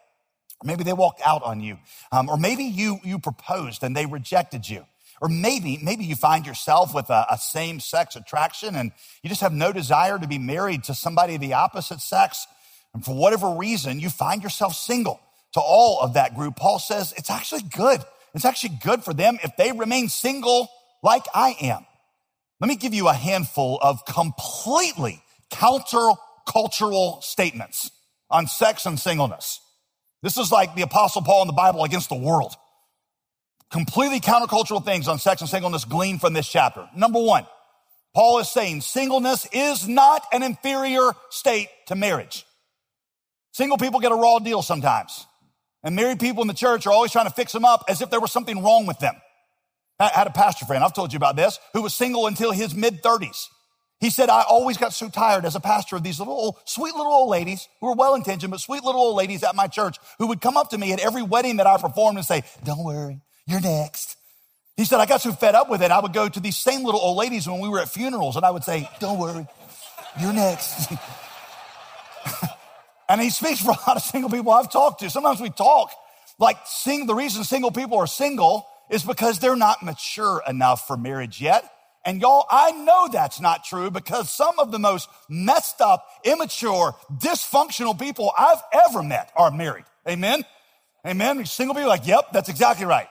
Maybe 0.63 0.83
they 0.83 0.93
walked 0.93 1.21
out 1.25 1.43
on 1.43 1.61
you. 1.61 1.77
Um, 2.11 2.29
or 2.29 2.37
maybe 2.37 2.63
you, 2.63 2.99
you 3.03 3.19
proposed 3.19 3.83
and 3.83 3.95
they 3.95 4.05
rejected 4.05 4.67
you. 4.69 4.85
Or 5.21 5.29
maybe, 5.29 5.79
maybe 5.81 6.03
you 6.03 6.15
find 6.15 6.45
yourself 6.45 6.95
with 6.95 7.09
a, 7.09 7.27
a 7.29 7.37
same 7.37 7.79
sex 7.79 8.15
attraction 8.15 8.75
and 8.75 8.91
you 9.21 9.29
just 9.29 9.41
have 9.41 9.53
no 9.53 9.71
desire 9.71 10.17
to 10.17 10.27
be 10.27 10.39
married 10.39 10.83
to 10.85 10.95
somebody 10.95 11.35
of 11.35 11.41
the 11.41 11.53
opposite 11.53 12.01
sex. 12.01 12.47
And 12.93 13.05
for 13.05 13.15
whatever 13.15 13.51
reason, 13.51 13.99
you 13.99 14.09
find 14.09 14.43
yourself 14.43 14.73
single. 14.75 15.19
To 15.53 15.59
all 15.59 15.99
of 15.99 16.13
that 16.13 16.33
group, 16.35 16.55
Paul 16.55 16.79
says 16.79 17.13
it's 17.17 17.29
actually 17.29 17.63
good. 17.63 18.01
It's 18.33 18.45
actually 18.45 18.77
good 18.81 19.03
for 19.03 19.13
them 19.13 19.37
if 19.43 19.57
they 19.57 19.73
remain 19.73 20.07
single 20.07 20.69
like 21.03 21.25
I 21.35 21.55
am. 21.61 21.85
Let 22.61 22.67
me 22.67 22.75
give 22.75 22.93
you 22.93 23.09
a 23.09 23.13
handful 23.13 23.77
of 23.81 24.05
completely 24.05 25.21
countercultural 25.51 27.21
statements 27.21 27.91
on 28.31 28.47
sex 28.47 28.85
and 28.85 28.99
singleness. 28.99 29.59
This 30.23 30.37
is 30.37 30.51
like 30.51 30.75
the 30.75 30.83
apostle 30.83 31.21
Paul 31.21 31.41
in 31.41 31.47
the 31.47 31.53
Bible 31.53 31.83
against 31.83 32.09
the 32.09 32.15
world. 32.15 32.55
Completely 33.71 34.19
countercultural 34.19 34.83
things 34.83 35.07
on 35.07 35.19
sex 35.19 35.41
and 35.41 35.49
singleness 35.49 35.85
gleaned 35.85 36.21
from 36.21 36.33
this 36.33 36.47
chapter. 36.47 36.87
Number 36.95 37.21
one, 37.21 37.45
Paul 38.13 38.39
is 38.39 38.49
saying 38.49 38.81
singleness 38.81 39.47
is 39.53 39.87
not 39.87 40.23
an 40.33 40.43
inferior 40.43 41.11
state 41.29 41.69
to 41.87 41.95
marriage. 41.95 42.45
Single 43.53 43.77
people 43.77 43.99
get 43.99 44.11
a 44.11 44.15
raw 44.15 44.39
deal 44.39 44.61
sometimes. 44.61 45.25
And 45.83 45.95
married 45.95 46.19
people 46.19 46.41
in 46.41 46.47
the 46.47 46.53
church 46.53 46.85
are 46.85 46.93
always 46.93 47.11
trying 47.11 47.25
to 47.25 47.33
fix 47.33 47.51
them 47.53 47.65
up 47.65 47.85
as 47.87 48.01
if 48.01 48.09
there 48.09 48.19
was 48.19 48.31
something 48.31 48.61
wrong 48.61 48.85
with 48.85 48.99
them. 48.99 49.15
I 49.99 50.07
had 50.07 50.27
a 50.27 50.31
pastor 50.31 50.65
friend, 50.65 50.83
I've 50.83 50.93
told 50.93 51.13
you 51.13 51.17
about 51.17 51.35
this, 51.35 51.59
who 51.73 51.81
was 51.81 51.93
single 51.93 52.27
until 52.27 52.51
his 52.51 52.75
mid 52.75 53.01
30s. 53.01 53.47
He 54.01 54.09
said, 54.09 54.29
I 54.29 54.41
always 54.41 54.77
got 54.77 54.93
so 54.93 55.09
tired 55.09 55.45
as 55.45 55.55
a 55.55 55.59
pastor 55.59 55.95
of 55.95 56.01
these 56.01 56.17
little 56.17 56.33
old, 56.33 56.55
sweet 56.65 56.95
little 56.95 57.13
old 57.13 57.29
ladies 57.29 57.69
who 57.79 57.85
were 57.85 57.93
well 57.93 58.15
intentioned, 58.15 58.49
but 58.49 58.59
sweet 58.59 58.83
little 58.83 58.99
old 58.99 59.15
ladies 59.15 59.43
at 59.43 59.55
my 59.55 59.67
church 59.67 59.97
who 60.17 60.25
would 60.27 60.41
come 60.41 60.57
up 60.57 60.71
to 60.71 60.77
me 60.79 60.91
at 60.91 60.99
every 60.99 61.21
wedding 61.21 61.57
that 61.57 61.67
I 61.67 61.77
performed 61.77 62.17
and 62.17 62.25
say, 62.25 62.43
Don't 62.63 62.83
worry, 62.83 63.21
you're 63.45 63.61
next. 63.61 64.17
He 64.75 64.85
said, 64.85 64.99
I 64.99 65.05
got 65.05 65.21
so 65.21 65.31
fed 65.33 65.53
up 65.53 65.69
with 65.69 65.83
it, 65.83 65.91
I 65.91 65.99
would 65.99 66.13
go 66.13 66.27
to 66.27 66.39
these 66.39 66.57
same 66.57 66.83
little 66.83 66.99
old 66.99 67.15
ladies 67.15 67.47
when 67.47 67.59
we 67.59 67.69
were 67.69 67.79
at 67.79 67.89
funerals 67.89 68.35
and 68.35 68.43
I 68.43 68.49
would 68.49 68.63
say, 68.63 68.89
Don't 68.99 69.19
worry, 69.19 69.45
you're 70.19 70.33
next. 70.33 70.91
and 73.07 73.21
he 73.21 73.29
speaks 73.29 73.61
for 73.61 73.69
a 73.69 73.77
lot 73.87 73.97
of 73.97 74.01
single 74.01 74.31
people 74.31 74.51
I've 74.51 74.71
talked 74.71 75.01
to. 75.01 75.11
Sometimes 75.11 75.39
we 75.39 75.51
talk 75.51 75.91
like 76.39 76.57
sing, 76.65 77.05
the 77.05 77.13
reason 77.13 77.43
single 77.43 77.69
people 77.69 77.99
are 77.99 78.07
single 78.07 78.65
is 78.89 79.03
because 79.03 79.37
they're 79.37 79.55
not 79.55 79.83
mature 79.83 80.41
enough 80.47 80.87
for 80.87 80.97
marriage 80.97 81.39
yet 81.39 81.71
And 82.03 82.19
y'all, 82.21 82.45
I 82.49 82.71
know 82.71 83.07
that's 83.11 83.39
not 83.39 83.63
true 83.63 83.91
because 83.91 84.29
some 84.29 84.57
of 84.59 84.71
the 84.71 84.79
most 84.79 85.07
messed 85.29 85.81
up, 85.81 86.07
immature, 86.23 86.95
dysfunctional 87.13 87.97
people 87.99 88.31
I've 88.37 88.61
ever 88.87 89.03
met 89.03 89.31
are 89.35 89.51
married. 89.51 89.85
Amen? 90.07 90.43
Amen? 91.05 91.45
Single 91.45 91.75
people 91.75 91.89
like, 91.89 92.07
yep, 92.07 92.31
that's 92.33 92.49
exactly 92.49 92.85
right. 92.85 93.07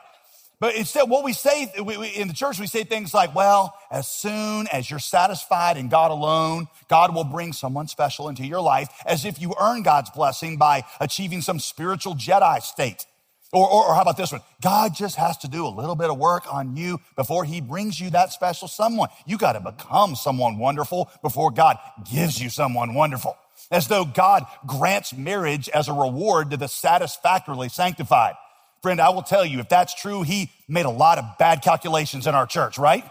But 0.59 0.75
instead, 0.75 1.09
what 1.09 1.23
we 1.23 1.33
say 1.33 1.73
we, 1.83 1.97
we, 1.97 2.07
in 2.09 2.27
the 2.27 2.35
church, 2.35 2.59
we 2.59 2.67
say 2.67 2.83
things 2.83 3.15
like, 3.15 3.33
well, 3.33 3.73
as 3.89 4.07
soon 4.07 4.67
as 4.67 4.91
you're 4.91 4.99
satisfied 4.99 5.75
in 5.75 5.89
God 5.89 6.11
alone, 6.11 6.67
God 6.87 7.15
will 7.15 7.23
bring 7.23 7.51
someone 7.51 7.87
special 7.87 8.29
into 8.29 8.45
your 8.45 8.61
life 8.61 8.87
as 9.07 9.25
if 9.25 9.41
you 9.41 9.55
earn 9.59 9.81
God's 9.81 10.11
blessing 10.11 10.57
by 10.57 10.83
achieving 10.99 11.41
some 11.41 11.59
spiritual 11.59 12.13
Jedi 12.13 12.61
state. 12.61 13.07
Or, 13.53 13.69
or, 13.69 13.87
or, 13.87 13.95
how 13.95 14.01
about 14.01 14.15
this 14.15 14.31
one? 14.31 14.41
God 14.61 14.95
just 14.95 15.17
has 15.17 15.37
to 15.39 15.49
do 15.49 15.65
a 15.65 15.67
little 15.67 15.95
bit 15.95 16.09
of 16.09 16.17
work 16.17 16.51
on 16.51 16.77
you 16.77 17.01
before 17.17 17.43
he 17.43 17.59
brings 17.59 17.99
you 17.99 18.09
that 18.11 18.31
special 18.31 18.69
someone. 18.69 19.09
You 19.25 19.37
got 19.37 19.53
to 19.53 19.59
become 19.59 20.15
someone 20.15 20.57
wonderful 20.57 21.11
before 21.21 21.51
God 21.51 21.77
gives 22.09 22.41
you 22.41 22.49
someone 22.49 22.93
wonderful. 22.93 23.37
As 23.69 23.89
though 23.89 24.05
God 24.05 24.45
grants 24.65 25.13
marriage 25.13 25.67
as 25.67 25.89
a 25.89 25.93
reward 25.93 26.51
to 26.51 26.57
the 26.57 26.69
satisfactorily 26.69 27.67
sanctified. 27.67 28.35
Friend, 28.81 29.01
I 29.01 29.09
will 29.09 29.21
tell 29.21 29.45
you, 29.45 29.59
if 29.59 29.67
that's 29.67 29.93
true, 29.95 30.23
he 30.23 30.49
made 30.69 30.85
a 30.85 30.89
lot 30.89 31.17
of 31.17 31.25
bad 31.37 31.61
calculations 31.61 32.27
in 32.27 32.33
our 32.33 32.47
church, 32.47 32.77
right? 32.77 33.03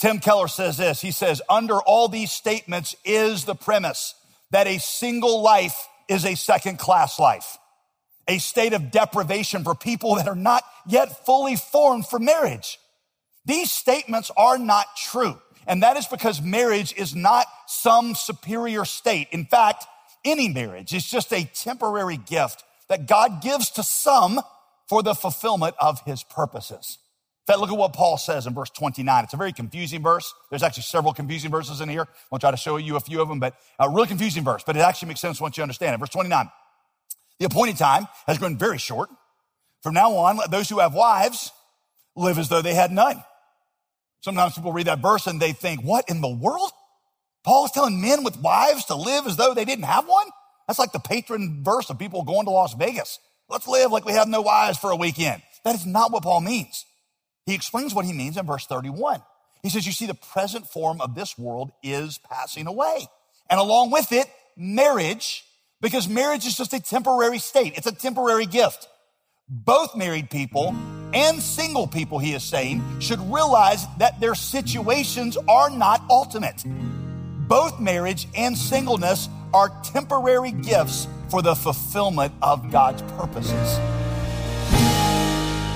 Tim 0.00 0.18
Keller 0.18 0.48
says 0.48 0.78
this. 0.78 1.02
He 1.02 1.10
says, 1.10 1.42
under 1.48 1.78
all 1.78 2.08
these 2.08 2.32
statements 2.32 2.96
is 3.04 3.44
the 3.44 3.54
premise 3.54 4.14
that 4.50 4.66
a 4.66 4.78
single 4.78 5.42
life 5.42 5.88
is 6.08 6.24
a 6.24 6.36
second 6.36 6.78
class 6.78 7.18
life 7.18 7.58
a 8.28 8.38
state 8.38 8.74
of 8.74 8.90
deprivation 8.90 9.64
for 9.64 9.74
people 9.74 10.16
that 10.16 10.28
are 10.28 10.36
not 10.36 10.62
yet 10.86 11.24
fully 11.24 11.56
formed 11.56 12.06
for 12.06 12.18
marriage. 12.18 12.78
These 13.46 13.72
statements 13.72 14.30
are 14.36 14.58
not 14.58 14.86
true. 14.96 15.40
And 15.66 15.82
that 15.82 15.96
is 15.96 16.06
because 16.06 16.40
marriage 16.40 16.94
is 16.96 17.14
not 17.14 17.46
some 17.66 18.14
superior 18.14 18.84
state. 18.84 19.28
In 19.32 19.46
fact, 19.46 19.86
any 20.24 20.48
marriage 20.48 20.94
is 20.94 21.04
just 21.04 21.32
a 21.32 21.44
temporary 21.54 22.16
gift 22.16 22.64
that 22.88 23.06
God 23.06 23.42
gives 23.42 23.70
to 23.72 23.82
some 23.82 24.40
for 24.88 25.02
the 25.02 25.14
fulfillment 25.14 25.74
of 25.78 26.00
his 26.02 26.22
purposes. 26.24 26.98
In 27.46 27.52
fact, 27.52 27.60
look 27.60 27.70
at 27.70 27.76
what 27.78 27.92
Paul 27.92 28.18
says 28.18 28.46
in 28.46 28.54
verse 28.54 28.70
29. 28.70 29.24
It's 29.24 29.34
a 29.34 29.38
very 29.38 29.52
confusing 29.52 30.02
verse. 30.02 30.34
There's 30.50 30.62
actually 30.62 30.82
several 30.84 31.14
confusing 31.14 31.50
verses 31.50 31.80
in 31.80 31.88
here. 31.88 32.06
I'll 32.32 32.38
try 32.38 32.50
to 32.50 32.56
show 32.58 32.76
you 32.76 32.96
a 32.96 33.00
few 33.00 33.22
of 33.22 33.28
them, 33.28 33.40
but 33.40 33.54
a 33.78 33.88
really 33.88 34.08
confusing 34.08 34.44
verse, 34.44 34.62
but 34.66 34.76
it 34.76 34.80
actually 34.80 35.08
makes 35.08 35.20
sense 35.20 35.40
once 35.40 35.56
you 35.56 35.62
understand 35.62 35.94
it. 35.94 35.98
Verse 35.98 36.10
29. 36.10 36.50
The 37.38 37.46
appointed 37.46 37.76
time 37.76 38.08
has 38.26 38.38
grown 38.38 38.58
very 38.58 38.78
short. 38.78 39.10
From 39.82 39.94
now 39.94 40.12
on, 40.16 40.36
let 40.36 40.50
those 40.50 40.68
who 40.68 40.80
have 40.80 40.94
wives 40.94 41.52
live 42.16 42.38
as 42.38 42.48
though 42.48 42.62
they 42.62 42.74
had 42.74 42.90
none. 42.90 43.22
Sometimes 44.20 44.54
people 44.54 44.72
read 44.72 44.88
that 44.88 44.98
verse 44.98 45.26
and 45.26 45.40
they 45.40 45.52
think, 45.52 45.82
what 45.82 46.08
in 46.08 46.20
the 46.20 46.28
world? 46.28 46.72
Paul 47.44 47.66
is 47.66 47.70
telling 47.70 48.00
men 48.00 48.24
with 48.24 48.40
wives 48.40 48.86
to 48.86 48.96
live 48.96 49.26
as 49.26 49.36
though 49.36 49.54
they 49.54 49.64
didn't 49.64 49.84
have 49.84 50.06
one? 50.06 50.26
That's 50.66 50.78
like 50.78 50.92
the 50.92 50.98
patron 50.98 51.62
verse 51.64 51.88
of 51.88 51.98
people 51.98 52.24
going 52.24 52.44
to 52.46 52.50
Las 52.50 52.74
Vegas. 52.74 53.20
Let's 53.48 53.68
live 53.68 53.92
like 53.92 54.04
we 54.04 54.12
have 54.12 54.28
no 54.28 54.42
wives 54.42 54.78
for 54.78 54.90
a 54.90 54.96
weekend. 54.96 55.40
That 55.64 55.74
is 55.74 55.86
not 55.86 56.12
what 56.12 56.24
Paul 56.24 56.40
means. 56.40 56.84
He 57.46 57.54
explains 57.54 57.94
what 57.94 58.04
he 58.04 58.12
means 58.12 58.36
in 58.36 58.44
verse 58.44 58.66
31. 58.66 59.22
He 59.62 59.70
says, 59.70 59.86
you 59.86 59.92
see, 59.92 60.06
the 60.06 60.14
present 60.14 60.66
form 60.66 61.00
of 61.00 61.14
this 61.14 61.38
world 61.38 61.70
is 61.82 62.18
passing 62.30 62.66
away. 62.66 63.06
And 63.48 63.58
along 63.58 63.90
with 63.90 64.12
it, 64.12 64.26
marriage 64.56 65.44
because 65.80 66.08
marriage 66.08 66.46
is 66.46 66.56
just 66.56 66.72
a 66.72 66.80
temporary 66.80 67.38
state. 67.38 67.76
It's 67.76 67.86
a 67.86 67.94
temporary 67.94 68.46
gift. 68.46 68.88
Both 69.48 69.96
married 69.96 70.28
people 70.30 70.74
and 71.14 71.40
single 71.40 71.86
people, 71.86 72.18
he 72.18 72.34
is 72.34 72.42
saying, 72.42 72.82
should 73.00 73.20
realize 73.32 73.86
that 73.98 74.20
their 74.20 74.34
situations 74.34 75.38
are 75.48 75.70
not 75.70 76.02
ultimate. 76.10 76.64
Both 77.48 77.80
marriage 77.80 78.28
and 78.36 78.56
singleness 78.56 79.28
are 79.54 79.70
temporary 79.82 80.52
gifts 80.52 81.08
for 81.30 81.40
the 81.40 81.54
fulfillment 81.54 82.34
of 82.42 82.70
God's 82.70 83.00
purposes. 83.12 83.78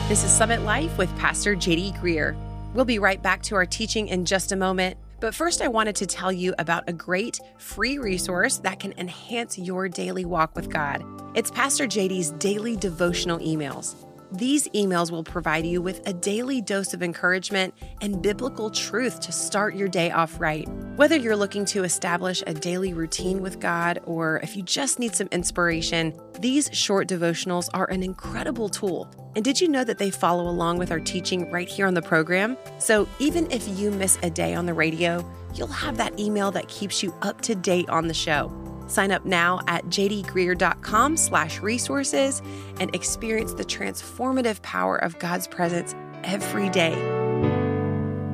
This 0.09 0.25
is 0.25 0.31
Summit 0.31 0.63
Life 0.63 0.99
with 0.99 1.17
Pastor 1.17 1.55
JD 1.55 1.99
Greear. 1.99 2.37
We'll 2.75 2.85
be 2.85 2.99
right 2.99 3.23
back 3.23 3.43
to 3.45 3.55
our 3.55 3.65
teaching 3.65 4.09
in 4.09 4.27
just 4.27 4.53
a 4.53 4.57
moment. 4.57 4.99
But 5.23 5.37
first, 5.37 5.63
I 5.63 5.69
wanted 5.69 5.95
to 5.97 6.07
tell 6.07 6.33
you 6.33 6.53
about 6.59 6.89
a 6.89 6.93
great 6.93 7.39
free 7.57 7.97
resource 7.99 8.59
that 8.59 8.81
can 8.81 8.93
enhance 8.99 9.57
your 9.57 9.89
daily 9.89 10.25
walk 10.25 10.57
with 10.57 10.69
God. 10.69 11.05
It's 11.37 11.49
Pastor 11.49 11.85
JD's 11.85 12.33
daily 12.33 12.75
devotional 12.75 13.39
emails. 13.39 13.95
These 14.35 14.67
emails 14.69 15.11
will 15.11 15.25
provide 15.25 15.67
you 15.67 15.83
with 15.83 16.01
a 16.09 16.13
daily 16.15 16.63
dose 16.63 16.95
of 16.95 17.03
encouragement 17.03 17.75
and 18.01 18.23
biblical 18.23 18.71
truth 18.71 19.21
to 19.21 19.33
start 19.33 19.75
your 19.75 19.89
day 19.89 20.11
off 20.11 20.41
right. 20.41 20.67
Whether 20.97 21.17
you're 21.17 21.37
looking 21.37 21.67
to 21.67 21.85
establish 21.85 22.43
a 22.47 22.55
daily 22.55 22.95
routine 22.95 23.43
with 23.43 23.61
God 23.61 24.01
or 24.07 24.41
if 24.43 24.57
you 24.57 24.63
just 24.63 24.99
need 24.99 25.15
some 25.15 25.29
inspiration, 25.33 26.19
these 26.41 26.71
short 26.73 27.09
devotionals 27.09 27.69
are 27.75 27.91
an 27.91 28.03
incredible 28.03 28.71
tool. 28.71 29.07
And 29.37 29.45
did 29.45 29.61
you 29.61 29.69
know 29.69 29.85
that 29.85 29.99
they 29.99 30.11
follow 30.11 30.49
along 30.49 30.79
with 30.79 30.91
our 30.91 31.01
teaching 31.01 31.51
right 31.51 31.69
here 31.69 31.87
on 31.87 31.93
the 31.93 32.01
program? 32.01 32.57
So 32.79 33.07
even 33.19 33.51
if 33.51 33.69
you 33.79 33.91
miss 33.91 34.19
a 34.23 34.31
day 34.31 34.55
on 34.55 34.65
the 34.65 34.75
radio, 34.75 35.31
you'll 35.55 35.67
have 35.67 35.99
that 35.99 36.19
email 36.19 36.51
that 36.53 36.69
keeps 36.69 37.03
you 37.03 37.15
up 37.21 37.43
to 37.43 37.55
date 37.55 37.91
on 37.91 38.09
the 38.09 38.15
show. 38.15 38.51
Sign 38.93 39.11
up 39.11 39.25
now 39.25 39.61
at 39.69 39.87
jdgreear.com 39.87 41.17
slash 41.17 41.61
resources 41.61 42.43
and 42.79 42.95
experience 42.95 43.55
the 43.55 43.65
transformative 43.65 44.61
power 44.61 44.99
of 44.99 45.19
God's 45.19 45.47
presence 45.47 45.95
every 46.25 46.69
day. 46.69 46.93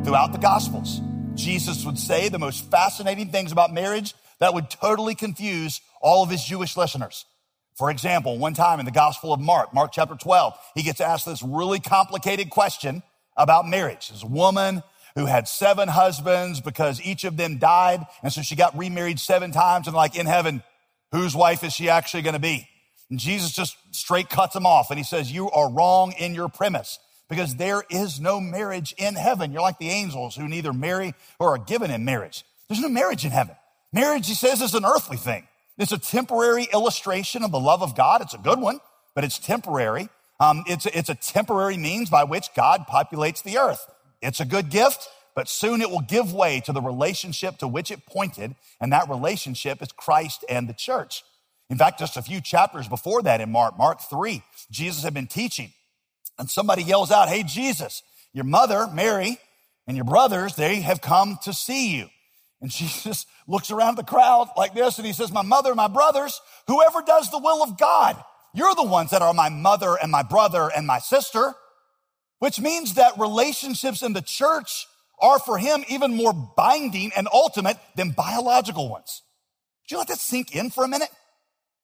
Throughout 0.02 0.32
the 0.32 0.38
Gospels, 0.38 1.00
Jesus 1.36 1.84
would 1.84 1.96
say 1.96 2.28
the 2.28 2.40
most 2.40 2.68
fascinating 2.72 3.30
things 3.30 3.52
about 3.52 3.72
marriage 3.72 4.14
that 4.40 4.52
would 4.52 4.68
totally 4.68 5.14
confuse 5.14 5.80
all 6.00 6.24
of 6.24 6.30
his 6.30 6.42
Jewish 6.42 6.76
listeners. 6.76 7.24
For 7.76 7.88
example, 7.92 8.36
one 8.36 8.54
time 8.54 8.80
in 8.80 8.84
the 8.84 8.90
Gospel 8.90 9.32
of 9.32 9.38
Mark, 9.38 9.72
Mark 9.72 9.92
chapter 9.92 10.16
12, 10.16 10.58
he 10.74 10.82
gets 10.82 11.00
asked 11.00 11.24
this 11.24 11.40
really 11.40 11.78
complicated 11.78 12.50
question 12.50 13.04
about 13.36 13.68
marriage. 13.68 14.08
This 14.08 14.24
woman 14.24 14.82
who 15.14 15.26
had 15.26 15.48
seven 15.48 15.88
husbands 15.88 16.60
because 16.60 17.00
each 17.00 17.24
of 17.24 17.36
them 17.36 17.58
died. 17.58 18.06
And 18.22 18.32
so 18.32 18.42
she 18.42 18.56
got 18.56 18.76
remarried 18.76 19.20
seven 19.20 19.52
times 19.52 19.86
and 19.86 19.96
like 19.96 20.16
in 20.16 20.26
heaven, 20.26 20.62
whose 21.12 21.34
wife 21.34 21.64
is 21.64 21.72
she 21.72 21.88
actually 21.88 22.22
going 22.22 22.34
to 22.34 22.40
be? 22.40 22.68
And 23.10 23.18
Jesus 23.18 23.52
just 23.52 23.76
straight 23.90 24.28
cuts 24.28 24.54
them 24.54 24.66
off 24.66 24.90
and 24.90 24.98
he 24.98 25.04
says, 25.04 25.32
you 25.32 25.50
are 25.50 25.70
wrong 25.70 26.12
in 26.18 26.34
your 26.34 26.48
premise 26.48 26.98
because 27.28 27.56
there 27.56 27.82
is 27.90 28.20
no 28.20 28.40
marriage 28.40 28.94
in 28.98 29.14
heaven. 29.14 29.52
You're 29.52 29.62
like 29.62 29.78
the 29.78 29.90
angels 29.90 30.36
who 30.36 30.48
neither 30.48 30.72
marry 30.72 31.14
or 31.38 31.54
are 31.54 31.58
given 31.58 31.90
in 31.90 32.04
marriage. 32.04 32.44
There's 32.68 32.80
no 32.80 32.88
marriage 32.88 33.24
in 33.24 33.30
heaven. 33.30 33.56
Marriage, 33.92 34.28
he 34.28 34.34
says, 34.34 34.60
is 34.60 34.74
an 34.74 34.84
earthly 34.84 35.16
thing. 35.16 35.48
It's 35.78 35.92
a 35.92 35.98
temporary 35.98 36.68
illustration 36.72 37.42
of 37.42 37.52
the 37.52 37.60
love 37.60 37.82
of 37.82 37.96
God. 37.96 38.20
It's 38.20 38.34
a 38.34 38.38
good 38.38 38.60
one, 38.60 38.80
but 39.14 39.24
it's 39.24 39.38
temporary. 39.38 40.08
Um, 40.40 40.64
it's, 40.66 40.86
it's 40.86 41.08
a 41.08 41.14
temporary 41.14 41.76
means 41.76 42.10
by 42.10 42.24
which 42.24 42.48
God 42.54 42.86
populates 42.88 43.42
the 43.42 43.58
earth. 43.58 43.86
It's 44.20 44.40
a 44.40 44.44
good 44.44 44.70
gift, 44.70 45.08
but 45.34 45.48
soon 45.48 45.80
it 45.80 45.90
will 45.90 46.00
give 46.00 46.32
way 46.32 46.60
to 46.60 46.72
the 46.72 46.80
relationship 46.80 47.58
to 47.58 47.68
which 47.68 47.90
it 47.90 48.06
pointed, 48.06 48.56
and 48.80 48.92
that 48.92 49.08
relationship 49.08 49.80
is 49.82 49.92
Christ 49.92 50.44
and 50.48 50.68
the 50.68 50.74
church. 50.74 51.22
In 51.70 51.76
fact, 51.76 51.98
just 51.98 52.16
a 52.16 52.22
few 52.22 52.40
chapters 52.40 52.88
before 52.88 53.22
that 53.22 53.40
in 53.40 53.52
Mark, 53.52 53.76
Mark 53.76 54.00
3, 54.00 54.42
Jesus 54.70 55.04
had 55.04 55.14
been 55.14 55.26
teaching, 55.26 55.72
and 56.38 56.48
somebody 56.48 56.82
yells 56.82 57.10
out, 57.10 57.28
Hey, 57.28 57.42
Jesus, 57.42 58.02
your 58.32 58.44
mother, 58.44 58.88
Mary, 58.92 59.38
and 59.86 59.96
your 59.96 60.04
brothers, 60.04 60.54
they 60.54 60.80
have 60.80 61.00
come 61.00 61.38
to 61.44 61.52
see 61.52 61.96
you. 61.96 62.08
And 62.60 62.70
Jesus 62.72 63.26
looks 63.46 63.70
around 63.70 63.96
the 63.96 64.04
crowd 64.04 64.48
like 64.56 64.74
this 64.74 64.98
and 64.98 65.06
he 65.06 65.12
says, 65.12 65.32
My 65.32 65.42
mother, 65.42 65.74
my 65.74 65.88
brothers, 65.88 66.40
whoever 66.66 67.02
does 67.02 67.30
the 67.30 67.38
will 67.38 67.62
of 67.62 67.78
God, 67.78 68.22
you're 68.54 68.74
the 68.74 68.82
ones 68.82 69.10
that 69.10 69.22
are 69.22 69.34
my 69.34 69.48
mother 69.48 69.96
and 70.00 70.10
my 70.10 70.22
brother 70.22 70.70
and 70.74 70.86
my 70.86 70.98
sister 70.98 71.54
which 72.38 72.60
means 72.60 72.94
that 72.94 73.18
relationships 73.18 74.02
in 74.02 74.12
the 74.12 74.22
church 74.22 74.86
are 75.20 75.38
for 75.38 75.58
him 75.58 75.84
even 75.88 76.14
more 76.14 76.32
binding 76.32 77.10
and 77.16 77.28
ultimate 77.32 77.76
than 77.96 78.10
biological 78.10 78.88
ones. 78.88 79.22
Did 79.88 79.94
you 79.94 79.98
let 79.98 80.08
that 80.08 80.18
sink 80.18 80.54
in 80.54 80.70
for 80.70 80.84
a 80.84 80.88
minute? 80.88 81.10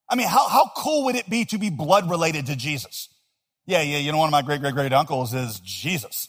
I 0.09 0.17
mean, 0.17 0.29
how, 0.29 0.49
how 0.49 0.71
cool 0.77 1.07
would 1.07 1.17
it 1.17 1.29
be 1.29 1.45
to 1.47 1.59
be 1.59 1.71
blood 1.71 2.09
related 2.09 2.47
to 2.47 2.57
Jesus? 2.57 3.09
Yeah, 3.67 3.81
yeah, 3.81 3.99
you 3.99 4.13
know, 4.13 4.19
one 4.19 4.29
of 4.29 4.33
my 4.33 4.43
great, 4.43 4.61
great, 4.61 4.75
great 4.75 4.93
uncles 4.93 5.33
is 5.33 5.59
Jesus. 5.61 6.29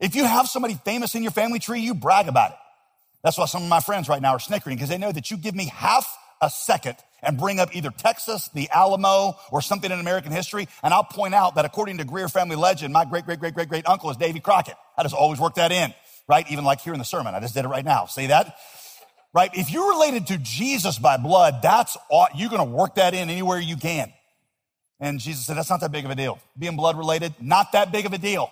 If 0.00 0.14
you 0.14 0.24
have 0.24 0.46
somebody 0.48 0.74
famous 0.84 1.14
in 1.14 1.22
your 1.22 1.32
family 1.32 1.58
tree, 1.58 1.80
you 1.80 1.94
brag 1.94 2.28
about 2.28 2.52
it. 2.52 2.56
That's 3.24 3.36
why 3.36 3.46
some 3.46 3.64
of 3.64 3.68
my 3.68 3.80
friends 3.80 4.08
right 4.08 4.22
now 4.22 4.32
are 4.32 4.38
snickering 4.38 4.76
because 4.76 4.88
they 4.88 4.98
know 4.98 5.10
that 5.10 5.30
you 5.30 5.36
give 5.36 5.56
me 5.56 5.66
half 5.66 6.06
a 6.40 6.50
second 6.50 6.96
and 7.22 7.36
bring 7.38 7.58
up 7.58 7.74
either 7.74 7.90
Texas, 7.90 8.48
the 8.54 8.68
Alamo, 8.70 9.36
or 9.50 9.60
something 9.60 9.90
in 9.90 9.98
American 9.98 10.32
history. 10.32 10.68
And 10.82 10.94
I'll 10.94 11.04
point 11.04 11.34
out 11.34 11.56
that 11.56 11.64
according 11.64 11.98
to 11.98 12.04
Greear 12.04 12.30
family 12.30 12.56
legend, 12.56 12.92
my 12.92 13.04
great, 13.04 13.24
great, 13.24 13.40
great, 13.40 13.54
great, 13.54 13.68
great 13.68 13.88
uncle 13.88 14.10
is 14.10 14.16
Davy 14.16 14.40
Crockett. 14.40 14.76
I 14.96 15.02
just 15.02 15.14
always 15.14 15.40
work 15.40 15.54
that 15.56 15.72
in, 15.72 15.92
right? 16.28 16.48
Even 16.50 16.64
like 16.64 16.80
here 16.80 16.92
in 16.92 16.98
the 16.98 17.04
sermon. 17.04 17.34
I 17.34 17.40
just 17.40 17.54
did 17.54 17.64
it 17.64 17.68
right 17.68 17.84
now. 17.84 18.06
See 18.06 18.26
that? 18.28 18.56
Right? 19.34 19.50
If 19.52 19.70
you're 19.70 19.90
related 19.90 20.28
to 20.28 20.38
Jesus 20.38 20.98
by 20.98 21.16
blood, 21.16 21.60
that's, 21.62 21.96
all, 22.08 22.28
you're 22.34 22.50
going 22.50 22.66
to 22.66 22.74
work 22.74 22.94
that 22.94 23.14
in 23.14 23.28
anywhere 23.28 23.58
you 23.58 23.76
can. 23.76 24.12
And 25.00 25.20
Jesus 25.20 25.46
said, 25.46 25.56
that's 25.56 25.70
not 25.70 25.80
that 25.80 25.92
big 25.92 26.04
of 26.04 26.10
a 26.10 26.14
deal. 26.14 26.40
Being 26.58 26.76
blood 26.76 26.96
related, 26.96 27.34
not 27.40 27.72
that 27.72 27.92
big 27.92 28.06
of 28.06 28.12
a 28.12 28.18
deal. 28.18 28.50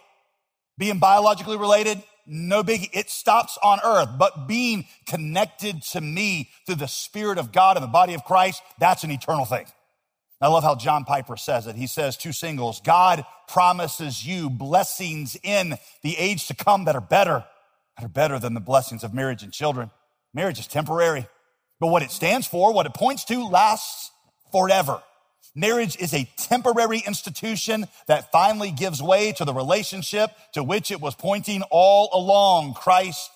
Being 0.79 0.99
biologically 0.99 1.57
related, 1.57 2.03
no 2.27 2.63
big, 2.63 2.91
it 2.93 3.11
stops 3.11 3.59
on 3.63 3.79
earth, 3.85 4.11
but 4.19 4.49
being 4.49 4.87
connected 5.07 5.83
to 5.93 6.01
me 6.01 6.51
through 6.67 6.77
the 6.77 6.89
Spirit 6.89 7.39
of 7.39 7.53
God 7.53 7.77
and 7.77 7.85
the 7.85 7.89
body 7.89 8.15
of 8.15 8.25
Christ, 8.25 8.63
that's 8.79 9.05
an 9.05 9.11
eternal 9.11 9.45
thing. 9.45 9.67
I 10.41 10.49
love 10.49 10.65
how 10.65 10.75
John 10.75 11.05
Piper 11.05 11.37
says 11.37 11.67
it. 11.67 11.77
He 11.77 11.87
says, 11.87 12.17
two 12.17 12.33
singles, 12.33 12.81
God 12.81 13.25
promises 13.49 14.27
you 14.27 14.51
blessings 14.51 15.37
in 15.43 15.79
the 16.03 16.17
age 16.19 16.47
to 16.49 16.55
come 16.55 16.85
that 16.85 16.95
are 16.95 17.01
better, 17.01 17.45
that 17.97 18.05
are 18.05 18.09
better 18.09 18.39
than 18.39 18.55
the 18.55 18.61
blessings 18.61 19.03
of 19.03 19.15
marriage 19.15 19.43
and 19.43 19.53
children. 19.53 19.91
Marriage 20.35 20.59
is 20.59 20.67
temporary, 20.67 21.27
but 21.81 21.87
what 21.87 22.03
it 22.03 22.11
stands 22.11 22.47
for, 22.47 22.73
what 22.75 22.87
it 22.87 22.93
points 22.93 23.25
to 23.25 23.47
lasts 23.47 24.11
forever. 24.53 25.03
Marriage 25.59 25.97
is 25.97 26.13
a 26.13 26.29
temporary 26.37 27.03
institution 27.07 27.87
that 28.09 28.31
finally 28.31 28.71
gives 28.71 29.03
way 29.03 29.33
to 29.33 29.45
the 29.47 29.55
relationship 29.55 30.31
to 30.53 30.63
which 30.63 30.91
it 30.91 31.01
was 31.01 31.15
pointing 31.15 31.63
all 31.71 32.11
along, 32.13 32.75
Christ 32.75 33.31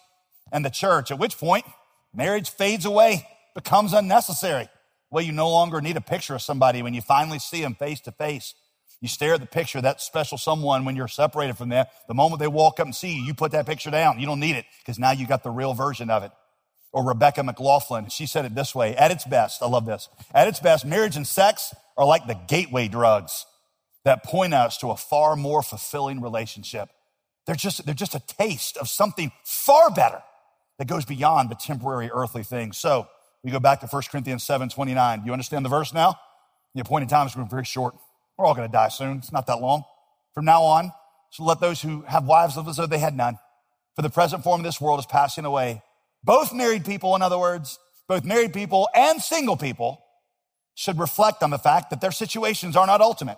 and 0.53 0.63
the 0.63 0.69
church, 0.71 1.11
at 1.11 1.19
which 1.19 1.39
point 1.39 1.65
marriage 2.13 2.51
fades 2.51 2.85
away, 2.85 3.27
becomes 3.55 3.95
unnecessary. 3.95 4.69
Well, 5.11 5.25
you 5.25 5.33
no 5.33 5.49
longer 5.49 5.81
need 5.81 5.97
a 5.97 6.03
picture 6.03 6.35
of 6.35 6.43
somebody 6.43 6.83
when 6.83 6.93
you 6.93 7.01
finally 7.01 7.39
see 7.39 7.63
them 7.63 7.75
face 7.75 8.01
to 8.03 8.13
face. 8.13 8.55
You 9.01 9.09
stare 9.09 9.35
at 9.35 9.41
the 9.41 9.47
picture 9.47 9.79
of 9.79 9.85
that 9.85 10.03
special 10.03 10.37
someone 10.37 10.85
when 10.85 10.97
you're 10.97 11.09
separated 11.09 11.57
from 11.57 11.71
them. 11.71 11.87
The 12.07 12.13
moment 12.13 12.39
they 12.39 12.49
walk 12.49 12.81
up 12.81 12.85
and 12.85 12.95
see 12.95 13.15
you, 13.15 13.23
you 13.23 13.33
put 13.33 13.53
that 13.53 13.65
picture 13.65 13.91
down. 13.91 14.21
You 14.21 14.27
don't 14.27 14.41
need 14.41 14.57
it 14.57 14.67
because 14.83 14.99
now 14.99 15.13
you 15.13 15.27
got 15.27 15.43
the 15.43 15.51
real 15.51 15.73
version 15.73 16.11
of 16.11 16.23
it. 16.23 16.33
Or 16.93 17.03
Rebecca 17.03 17.43
McLaughlin, 17.43 18.09
she 18.09 18.27
said 18.27 18.45
it 18.45 18.55
this 18.55 18.75
way, 18.75 18.95
at 18.95 19.11
its 19.11 19.25
best, 19.25 19.63
I 19.63 19.69
love 19.69 19.87
this. 19.87 20.11
At 20.35 20.49
its 20.49 20.61
best, 20.61 20.85
marriage 20.85 21.17
and 21.17 21.27
sex 21.27 21.73
are 21.97 22.07
like 22.07 22.27
the 22.27 22.39
gateway 22.49 22.89
drugs 22.89 23.47
that 24.05 24.25
point 24.25 24.55
us 24.55 24.79
to 24.79 24.91
a 24.91 24.97
far 24.97 25.37
more 25.37 25.63
fulfilling 25.63 26.21
relationship. 26.21 26.89
They're 27.47 27.57
just, 27.57 27.85
they're 27.85 27.95
just 27.95 28.15
a 28.15 28.21
taste 28.21 28.77
of 28.77 28.89
something 28.89 29.33
far 29.45 29.91
better 29.91 30.23
that 30.79 30.87
goes 30.87 31.05
beyond 31.05 31.51
the 31.51 31.55
temporary 31.55 32.11
earthly 32.13 32.43
things. 32.43 32.79
So 32.79 33.07
we 33.43 33.51
go 33.51 33.61
back 33.61 33.81
to 33.81 33.87
1 33.87 34.03
Corinthians 34.11 34.45
7 34.45 34.69
29. 34.69 35.23
You 35.25 35.33
understand 35.33 35.65
the 35.65 35.69
verse 35.69 35.93
now? 35.93 36.17
The 36.75 36.81
appointed 36.81 37.09
time 37.09 37.27
is 37.27 37.35
going 37.35 37.47
to 37.47 37.51
be 37.51 37.55
very 37.55 37.65
short. 37.65 37.95
We're 38.39 38.47
all 38.47 38.55
going 38.55 38.69
to 38.69 38.73
die 38.73 38.89
soon. 38.89 39.19
It's 39.19 39.33
not 39.33 39.47
that 39.49 39.61
long. 39.61 39.85
From 40.35 40.45
now 40.45 40.63
on, 40.63 40.93
so 41.31 41.45
let 41.45 41.61
those 41.61 41.83
who 41.83 42.03
have 42.03 42.25
wives 42.25 42.57
live 42.57 42.69
as 42.69 42.77
though 42.77 42.87
they 42.87 42.99
had 42.99 43.17
none. 43.17 43.39
For 43.97 44.03
the 44.03 44.11
present 44.11 44.43
form 44.43 44.61
of 44.61 44.65
this 44.65 44.81
world 44.81 45.01
is 45.01 45.07
passing 45.07 45.45
away. 45.45 45.83
Both 46.23 46.55
married 46.55 46.85
people, 46.85 47.17
in 47.17 47.23
other 47.23 47.39
words, 47.39 47.79
both 48.09 48.25
married 48.25 48.53
people 48.53 48.89
and 48.95 49.21
single 49.21 49.57
people 49.57 50.03
should 50.81 50.99
reflect 50.99 51.43
on 51.43 51.51
the 51.51 51.59
fact 51.59 51.91
that 51.91 52.01
their 52.01 52.11
situations 52.11 52.75
are 52.75 52.87
not 52.87 53.03
ultimate. 53.03 53.37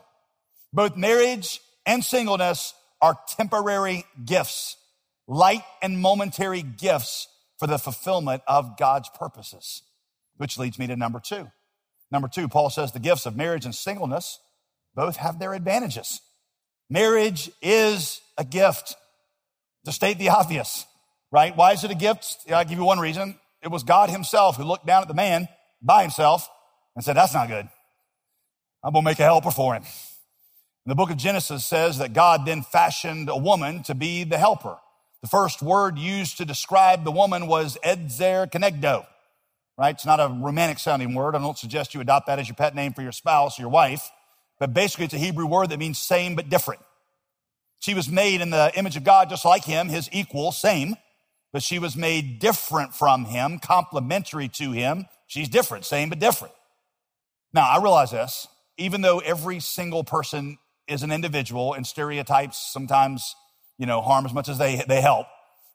Both 0.73 0.97
marriage 0.97 1.61
and 1.85 2.05
singleness 2.05 2.73
are 3.01 3.19
temporary 3.37 4.05
gifts, 4.25 4.77
light 5.27 5.65
and 5.83 5.99
momentary 5.99 6.63
gifts 6.63 7.27
for 7.59 7.67
the 7.67 7.79
fulfillment 7.79 8.45
of 8.47 8.79
God's 8.79 9.09
purposes. 9.19 9.83
Which 10.37 10.57
leads 10.57 10.79
me 10.79 10.87
to 10.87 10.95
number 10.95 11.19
two. 11.19 11.51
Number 12.13 12.29
two, 12.29 12.47
Paul 12.47 12.71
says 12.71 12.93
the 12.93 13.01
gifts 13.01 13.27
of 13.27 13.35
marriage 13.35 13.65
and 13.65 13.75
singleness 13.75 14.39
both 14.95 15.17
have 15.17 15.41
their 15.41 15.53
advantages. 15.53 16.21
Marriage 16.89 17.51
is 17.61 18.21
a 18.39 18.45
gift. 18.45 18.95
To 19.87 19.91
state 19.91 20.19
the 20.19 20.29
obvious, 20.29 20.87
right? 21.33 21.57
Why 21.57 21.73
is 21.73 21.83
it 21.83 21.91
a 21.91 21.97
gift? 21.97 22.37
I'll 22.53 22.65
give 22.65 22.79
you 22.79 22.85
one 22.85 23.01
reason. 23.01 23.37
It 23.65 23.73
was 23.73 23.83
God 23.83 24.11
himself 24.11 24.59
who 24.59 24.63
looked 24.63 24.87
down 24.87 25.03
at 25.03 25.09
the 25.09 25.15
man 25.15 25.49
by 25.83 26.03
himself 26.03 26.49
and 26.95 27.05
said, 27.05 27.17
That's 27.17 27.35
not 27.35 27.49
good. 27.49 27.69
I'm 28.85 28.93
going 28.93 29.05
to 29.05 29.11
make 29.11 29.21
a 29.21 29.25
helper 29.25 29.51
for 29.51 29.75
him. 29.75 29.83
And 30.85 30.91
the 30.91 30.97
book 30.97 31.11
of 31.11 31.17
Genesis 31.17 31.65
says 31.65 31.99
that 31.99 32.13
God 32.13 32.45
then 32.45 32.63
fashioned 32.63 33.29
a 33.29 33.37
woman 33.37 33.85
to 33.85 33.95
be 33.95 34.25
the 34.25 34.39
helper. 34.39 34.79
The 35.23 35.29
first 35.29 35.63
word 35.63 35.97
used 35.99 36.39
to 36.39 36.45
describe 36.45 37.05
the 37.05 37.13
woman 37.13 37.47
was 37.47 37.79
ezer 37.85 38.49
kenegdo, 38.49 39.07
right? 39.79 39.95
It's 39.95 40.05
not 40.05 40.19
a 40.19 40.27
romantic 40.27 40.81
sounding 40.81 41.15
word. 41.15 41.37
I 41.37 41.39
don't 41.39 41.57
suggest 41.57 41.95
you 41.95 42.01
adopt 42.01 42.27
that 42.27 42.41
as 42.41 42.49
your 42.49 42.57
pet 42.57 42.75
name 42.75 42.93
for 42.93 43.03
your 43.03 43.13
spouse 43.13 43.59
or 43.59 43.63
your 43.63 43.71
wife, 43.71 44.11
but 44.59 44.75
basically 44.75 45.05
it's 45.05 45.15
a 45.15 45.19
Hebrew 45.19 45.47
word 45.47 45.71
that 45.71 45.79
means 45.79 45.99
same 45.99 46.35
but 46.35 46.49
different. 46.49 46.81
She 47.79 47.95
was 47.95 48.09
made 48.09 48.41
in 48.41 48.51
the 48.51 48.73
image 48.75 48.97
of 48.97 49.05
God 49.05 49.31
just 49.31 49.45
like 49.45 49.65
him, 49.65 49.89
his 49.89 50.09
equal, 50.13 50.51
same, 50.51 50.97
but 51.53 51.63
she 51.63 51.79
was 51.79 51.95
made 51.95 52.41
different 52.41 52.95
from 52.95 53.25
him, 53.27 53.61
complementary 53.61 54.49
to 54.49 54.73
him. 54.73 55.07
She's 55.29 55.49
different, 55.49 55.85
same 55.85 56.09
but 56.09 56.19
different. 56.19 56.55
Now, 57.55 57.69
I 57.69 57.81
realize 57.83 58.11
this, 58.11 58.47
even 58.79 59.03
though 59.03 59.19
every 59.19 59.61
single 59.61 60.05
person 60.05 60.59
is 60.89 61.03
an 61.03 61.13
individual 61.13 61.75
and 61.75 61.87
stereotypes 61.87 62.59
sometimes, 62.73 63.35
you 63.79 63.87
know, 63.87 64.01
harm 64.01 64.27
as 64.27 64.33
much 64.33 64.49
as 64.49 64.59
they, 64.59 64.83
they 64.89 65.01
help, 65.01 65.27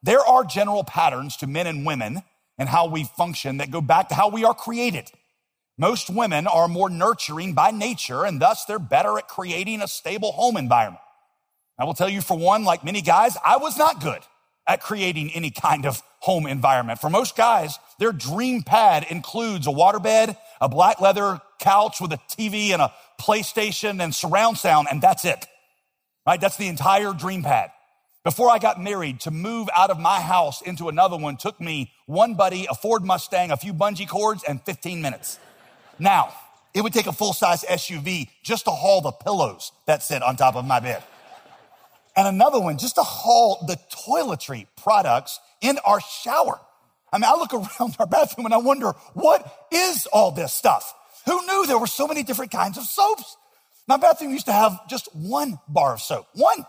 there 0.04 0.20
are 0.20 0.44
general 0.44 0.84
patterns 0.84 1.38
to 1.38 1.48
men 1.48 1.68
and 1.68 1.86
women 1.86 2.22
and 2.58 2.70
how 2.70 2.88
we 2.88 3.04
function 3.04 3.58
that 3.58 3.72
go 3.72 3.82
back 3.82 4.10
to 4.10 4.16
how 4.16 4.30
we 4.30 4.44
are 4.44 4.54
created. 4.54 5.12
Most 5.78 6.10
women 6.10 6.48
are 6.48 6.68
more 6.68 6.90
nurturing 6.90 7.54
by 7.54 7.70
nature 7.70 8.26
and 8.26 8.42
thus 8.42 8.66
they're 8.66 8.80
better 8.80 9.18
at 9.18 9.28
creating 9.28 9.82
a 9.82 9.88
stable 9.88 10.32
home 10.32 10.58
environment. 10.58 11.02
I 11.80 11.86
will 11.86 11.94
tell 11.94 12.10
you 12.10 12.22
for 12.22 12.38
one, 12.38 12.64
like 12.64 12.84
many 12.84 13.02
guys, 13.02 13.38
I 13.46 13.58
was 13.58 13.78
not 13.78 14.02
good 14.02 14.22
at 14.68 14.82
creating 14.82 15.32
any 15.34 15.52
kind 15.52 15.86
of 15.86 16.02
home 16.20 16.48
environment. 16.48 17.00
For 17.00 17.10
most 17.10 17.38
guys, 17.38 17.78
their 18.00 18.12
dream 18.12 18.64
pad 18.64 19.06
includes 19.10 19.68
a 19.68 19.70
waterbed, 19.70 20.36
a 20.62 20.70
black 20.70 21.02
leather 21.02 21.40
couch 21.60 22.00
with 22.02 22.12
a 22.14 22.20
TV 22.30 22.70
and 22.70 22.82
a 22.82 22.94
PlayStation 23.20 24.02
and 24.02 24.14
surround 24.14 24.58
sound, 24.58 24.88
and 24.90 25.02
that's 25.02 25.26
it. 25.26 25.46
Right? 26.26 26.40
That's 26.40 26.58
the 26.58 26.68
entire 26.68 27.14
dream 27.14 27.44
pad. 27.44 27.72
Before 28.24 28.50
I 28.50 28.60
got 28.60 28.82
married, 28.82 29.22
to 29.22 29.32
move 29.32 29.70
out 29.74 29.90
of 29.90 30.00
my 30.00 30.20
house 30.20 30.62
into 30.62 30.90
another 30.90 31.16
one 31.16 31.38
took 31.38 31.62
me 31.62 31.94
one 32.08 32.36
buddy, 32.36 32.68
a 32.70 32.74
Ford 32.74 33.06
Mustang, 33.06 33.52
a 33.52 33.58
few 33.58 33.74
bungee 33.74 34.08
cords, 34.08 34.44
and 34.44 34.62
15 34.62 35.02
minutes. 35.02 35.40
Now, 35.98 36.34
it 36.74 36.82
would 36.82 36.94
take 36.94 37.08
a 37.08 37.14
full 37.14 37.34
size 37.34 37.64
SUV 37.64 38.30
just 38.44 38.66
to 38.66 38.72
haul 38.72 39.00
the 39.00 39.12
pillows 39.12 39.72
that 39.86 40.04
sit 40.04 40.22
on 40.22 40.36
top 40.36 40.56
of 40.56 40.66
my 40.66 40.82
bed. 40.82 41.02
And 42.18 42.28
another 42.28 42.60
one 42.60 42.78
just 42.78 42.96
to 42.96 43.04
haul 43.04 43.64
the 43.66 43.80
toiletry 43.92 44.68
products 44.76 45.40
in 45.62 45.78
our 45.86 46.02
shower. 46.02 46.60
I 47.12 47.18
mean, 47.18 47.26
I 47.26 47.36
look 47.36 47.54
around 47.54 47.96
our 48.00 48.08
bathroom 48.08 48.46
and 48.46 48.54
I 48.54 48.58
wonder, 48.58 48.94
what 49.14 49.68
is 49.72 50.06
all 50.08 50.32
this 50.32 50.54
stuff? 50.54 50.94
Who 51.26 51.46
knew 51.46 51.66
there 51.66 51.78
were 51.78 51.88
so 51.88 52.08
many 52.08 52.24
different 52.24 52.52
kinds 52.52 52.78
of 52.78 52.84
soaps? 52.84 53.38
My 53.88 53.98
bathroom 53.98 54.32
used 54.32 54.48
to 54.48 54.54
have 54.54 54.88
just 54.88 55.14
one 55.16 55.60
bar 55.68 55.94
of 55.94 56.02
soap, 56.02 56.28
one. 56.34 56.66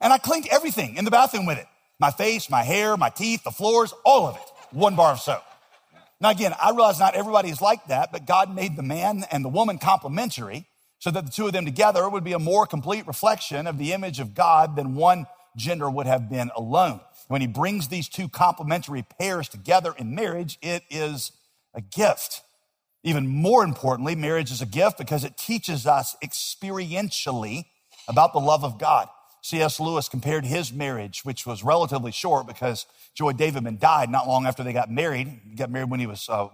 And 0.00 0.12
I 0.12 0.18
cleaned 0.18 0.48
everything 0.50 0.96
in 0.96 1.04
the 1.04 1.10
bathroom 1.10 1.46
with 1.46 1.58
it. 1.58 1.66
My 1.98 2.10
face, 2.10 2.50
my 2.50 2.62
hair, 2.62 2.96
my 2.96 3.10
teeth, 3.10 3.44
the 3.44 3.50
floors, 3.50 3.94
all 4.04 4.26
of 4.26 4.36
it. 4.36 4.42
One 4.72 4.96
bar 4.96 5.12
of 5.12 5.20
soap. 5.20 5.44
Now 6.20 6.30
again, 6.30 6.54
I 6.60 6.70
realize 6.70 6.98
not 6.98 7.14
everybody 7.14 7.50
is 7.50 7.60
like 7.60 7.86
that, 7.88 8.12
but 8.12 8.26
God 8.26 8.54
made 8.54 8.76
the 8.76 8.82
man 8.82 9.24
and 9.30 9.44
the 9.44 9.48
woman 9.48 9.78
complementary 9.78 10.66
so 10.98 11.10
that 11.10 11.26
the 11.26 11.32
two 11.32 11.46
of 11.46 11.52
them 11.52 11.64
together 11.64 12.08
would 12.08 12.24
be 12.24 12.32
a 12.32 12.38
more 12.38 12.64
complete 12.64 13.06
reflection 13.06 13.66
of 13.66 13.76
the 13.76 13.92
image 13.92 14.20
of 14.20 14.34
God 14.34 14.76
than 14.76 14.94
one 14.94 15.26
gender 15.56 15.90
would 15.90 16.06
have 16.06 16.30
been 16.30 16.50
alone. 16.56 17.00
When 17.32 17.40
he 17.40 17.46
brings 17.46 17.88
these 17.88 18.10
two 18.10 18.28
complementary 18.28 19.00
pairs 19.18 19.48
together 19.48 19.94
in 19.96 20.14
marriage, 20.14 20.58
it 20.60 20.82
is 20.90 21.32
a 21.72 21.80
gift. 21.80 22.42
Even 23.04 23.26
more 23.26 23.64
importantly, 23.64 24.14
marriage 24.14 24.50
is 24.50 24.60
a 24.60 24.66
gift 24.66 24.98
because 24.98 25.24
it 25.24 25.38
teaches 25.38 25.86
us 25.86 26.14
experientially 26.22 27.64
about 28.06 28.34
the 28.34 28.38
love 28.38 28.64
of 28.64 28.78
God. 28.78 29.08
C.S. 29.40 29.80
Lewis 29.80 30.10
compared 30.10 30.44
his 30.44 30.74
marriage, 30.74 31.24
which 31.24 31.46
was 31.46 31.64
relatively 31.64 32.12
short 32.12 32.46
because 32.46 32.84
Joy 33.14 33.32
Davidman 33.32 33.78
died 33.78 34.10
not 34.10 34.28
long 34.28 34.44
after 34.44 34.62
they 34.62 34.74
got 34.74 34.90
married. 34.90 35.40
He 35.48 35.56
got 35.56 35.70
married 35.70 35.88
when 35.88 36.00
he 36.00 36.06
was 36.06 36.28
uh, 36.28 36.48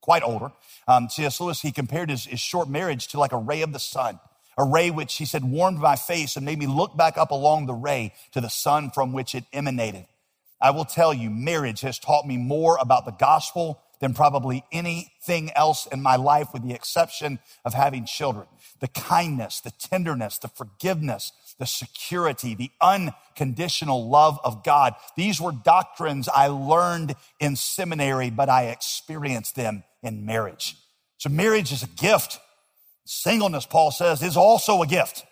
quite 0.00 0.22
older. 0.22 0.50
Um, 0.88 1.10
C.S. 1.10 1.42
Lewis, 1.42 1.60
he 1.60 1.72
compared 1.72 2.08
his, 2.08 2.24
his 2.24 2.40
short 2.40 2.70
marriage 2.70 3.08
to 3.08 3.20
like 3.20 3.32
a 3.32 3.36
ray 3.36 3.60
of 3.60 3.74
the 3.74 3.78
sun, 3.78 4.18
a 4.56 4.64
ray 4.64 4.90
which 4.90 5.14
he 5.16 5.24
said 5.24 5.44
warmed 5.44 5.78
my 5.78 5.96
face 5.96 6.36
and 6.36 6.44
made 6.44 6.58
me 6.58 6.66
look 6.66 6.96
back 6.96 7.18
up 7.18 7.30
along 7.30 7.66
the 7.66 7.74
ray 7.74 8.12
to 8.32 8.40
the 8.40 8.48
sun 8.48 8.90
from 8.90 9.12
which 9.12 9.34
it 9.34 9.44
emanated. 9.52 10.06
I 10.60 10.70
will 10.70 10.86
tell 10.86 11.12
you, 11.12 11.30
marriage 11.30 11.82
has 11.82 11.98
taught 11.98 12.26
me 12.26 12.36
more 12.38 12.78
about 12.80 13.04
the 13.04 13.12
gospel 13.12 13.80
than 14.00 14.14
probably 14.14 14.64
anything 14.72 15.50
else 15.52 15.86
in 15.86 16.02
my 16.02 16.16
life, 16.16 16.48
with 16.52 16.62
the 16.62 16.74
exception 16.74 17.38
of 17.64 17.74
having 17.74 18.04
children. 18.04 18.46
The 18.80 18.88
kindness, 18.88 19.60
the 19.60 19.70
tenderness, 19.70 20.38
the 20.38 20.48
forgiveness, 20.48 21.32
the 21.58 21.66
security, 21.66 22.54
the 22.54 22.70
unconditional 22.80 24.08
love 24.08 24.38
of 24.44 24.62
God. 24.64 24.94
These 25.16 25.40
were 25.40 25.52
doctrines 25.52 26.28
I 26.28 26.48
learned 26.48 27.14
in 27.40 27.56
seminary, 27.56 28.30
but 28.30 28.48
I 28.48 28.66
experienced 28.66 29.56
them 29.56 29.84
in 30.02 30.26
marriage. 30.26 30.76
So 31.18 31.30
marriage 31.30 31.72
is 31.72 31.82
a 31.82 31.88
gift. 31.88 32.38
Singleness, 33.06 33.66
Paul 33.66 33.92
says, 33.92 34.22
is 34.22 34.36
also 34.36 34.82
a 34.82 34.86
gift. 34.86 35.24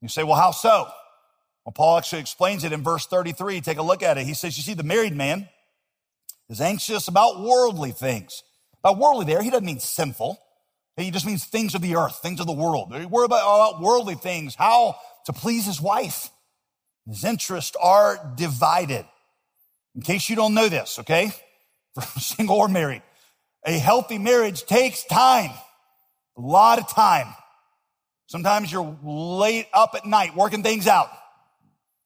You 0.00 0.08
say, 0.08 0.22
well, 0.22 0.36
how 0.36 0.52
so? 0.52 0.88
Well, 1.64 1.72
Paul 1.72 1.98
actually 1.98 2.20
explains 2.20 2.62
it 2.62 2.72
in 2.72 2.82
verse 2.82 3.06
33. 3.06 3.60
Take 3.60 3.78
a 3.78 3.82
look 3.82 4.02
at 4.02 4.16
it. 4.16 4.26
He 4.26 4.34
says, 4.34 4.56
you 4.56 4.62
see, 4.62 4.74
the 4.74 4.84
married 4.84 5.14
man, 5.14 5.48
is 6.48 6.60
anxious 6.60 7.08
about 7.08 7.40
worldly 7.40 7.90
things. 7.90 8.42
By 8.82 8.92
worldly 8.92 9.24
there, 9.24 9.42
he 9.42 9.50
doesn't 9.50 9.64
mean 9.64 9.80
sinful. 9.80 10.38
He 10.96 11.10
just 11.10 11.26
means 11.26 11.44
things 11.44 11.74
of 11.74 11.82
the 11.82 11.96
earth, 11.96 12.20
things 12.22 12.38
of 12.38 12.46
the 12.46 12.52
world. 12.52 12.94
He 12.94 13.06
worry 13.06 13.24
about, 13.24 13.42
about 13.42 13.80
worldly 13.80 14.14
things, 14.14 14.54
how 14.54 14.96
to 15.26 15.32
please 15.32 15.66
his 15.66 15.80
wife. 15.80 16.30
His 17.08 17.24
interests 17.24 17.76
are 17.82 18.32
divided. 18.36 19.04
In 19.96 20.02
case 20.02 20.30
you 20.30 20.36
don't 20.36 20.54
know 20.54 20.68
this, 20.68 20.98
okay? 21.00 21.32
For 21.94 22.20
single 22.20 22.56
or 22.56 22.68
married, 22.68 23.02
a 23.64 23.72
healthy 23.72 24.18
marriage 24.18 24.64
takes 24.64 25.04
time. 25.04 25.50
A 26.36 26.40
lot 26.40 26.78
of 26.78 26.88
time. 26.88 27.28
Sometimes 28.26 28.72
you're 28.72 28.96
late 29.02 29.68
up 29.72 29.94
at 29.94 30.06
night 30.06 30.34
working 30.34 30.62
things 30.62 30.86
out. 30.86 31.10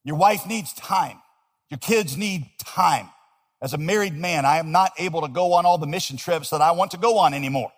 Your 0.05 0.17
wife 0.17 0.47
needs 0.47 0.73
time. 0.73 1.19
Your 1.71 1.79
kids 1.79 2.17
need 2.17 2.47
time. 2.65 3.09
As 3.61 3.75
a 3.75 3.79
married 3.79 4.15
man, 4.15 4.45
I 4.45 4.59
am 4.59 4.71
not 4.71 4.93
able 4.99 5.23
to 5.23 5.29
go 5.29 5.55
on 5.55 5.67
all 5.67 5.79
the 5.79 5.87
mission 5.87 6.17
trips 6.17 6.51
that 6.51 6.61
I 6.61 6.73
want 6.73 6.93
to 6.93 6.97
go 6.97 7.19
on 7.19 7.35
anymore. 7.35 7.73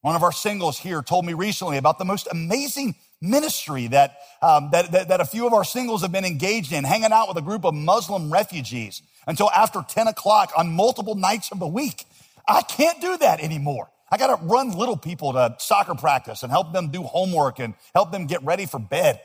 One 0.00 0.14
of 0.16 0.22
our 0.22 0.32
singles 0.32 0.78
here 0.78 1.02
told 1.02 1.26
me 1.26 1.34
recently 1.34 1.78
about 1.78 1.98
the 1.98 2.04
most 2.04 2.28
amazing 2.30 2.94
ministry 3.20 3.88
that, 3.88 4.18
um, 4.42 4.70
that, 4.72 4.92
that, 4.92 5.08
that, 5.08 5.20
a 5.20 5.24
few 5.24 5.46
of 5.46 5.52
our 5.52 5.64
singles 5.64 6.02
have 6.02 6.12
been 6.12 6.24
engaged 6.24 6.72
in, 6.72 6.84
hanging 6.84 7.12
out 7.12 7.28
with 7.28 7.36
a 7.36 7.42
group 7.42 7.64
of 7.64 7.74
Muslim 7.74 8.32
refugees 8.32 9.02
until 9.26 9.50
after 9.50 9.82
10 9.86 10.06
o'clock 10.06 10.52
on 10.56 10.70
multiple 10.70 11.14
nights 11.14 11.50
of 11.50 11.58
the 11.58 11.66
week. 11.66 12.04
I 12.48 12.62
can't 12.62 13.00
do 13.00 13.18
that 13.18 13.40
anymore. 13.40 13.90
I 14.10 14.18
got 14.18 14.38
to 14.38 14.44
run 14.44 14.72
little 14.72 14.96
people 14.96 15.32
to 15.32 15.56
soccer 15.58 15.94
practice 15.94 16.42
and 16.42 16.52
help 16.52 16.72
them 16.72 16.90
do 16.90 17.02
homework 17.02 17.58
and 17.58 17.74
help 17.94 18.12
them 18.12 18.26
get 18.26 18.42
ready 18.44 18.66
for 18.66 18.78
bed. 18.78 19.20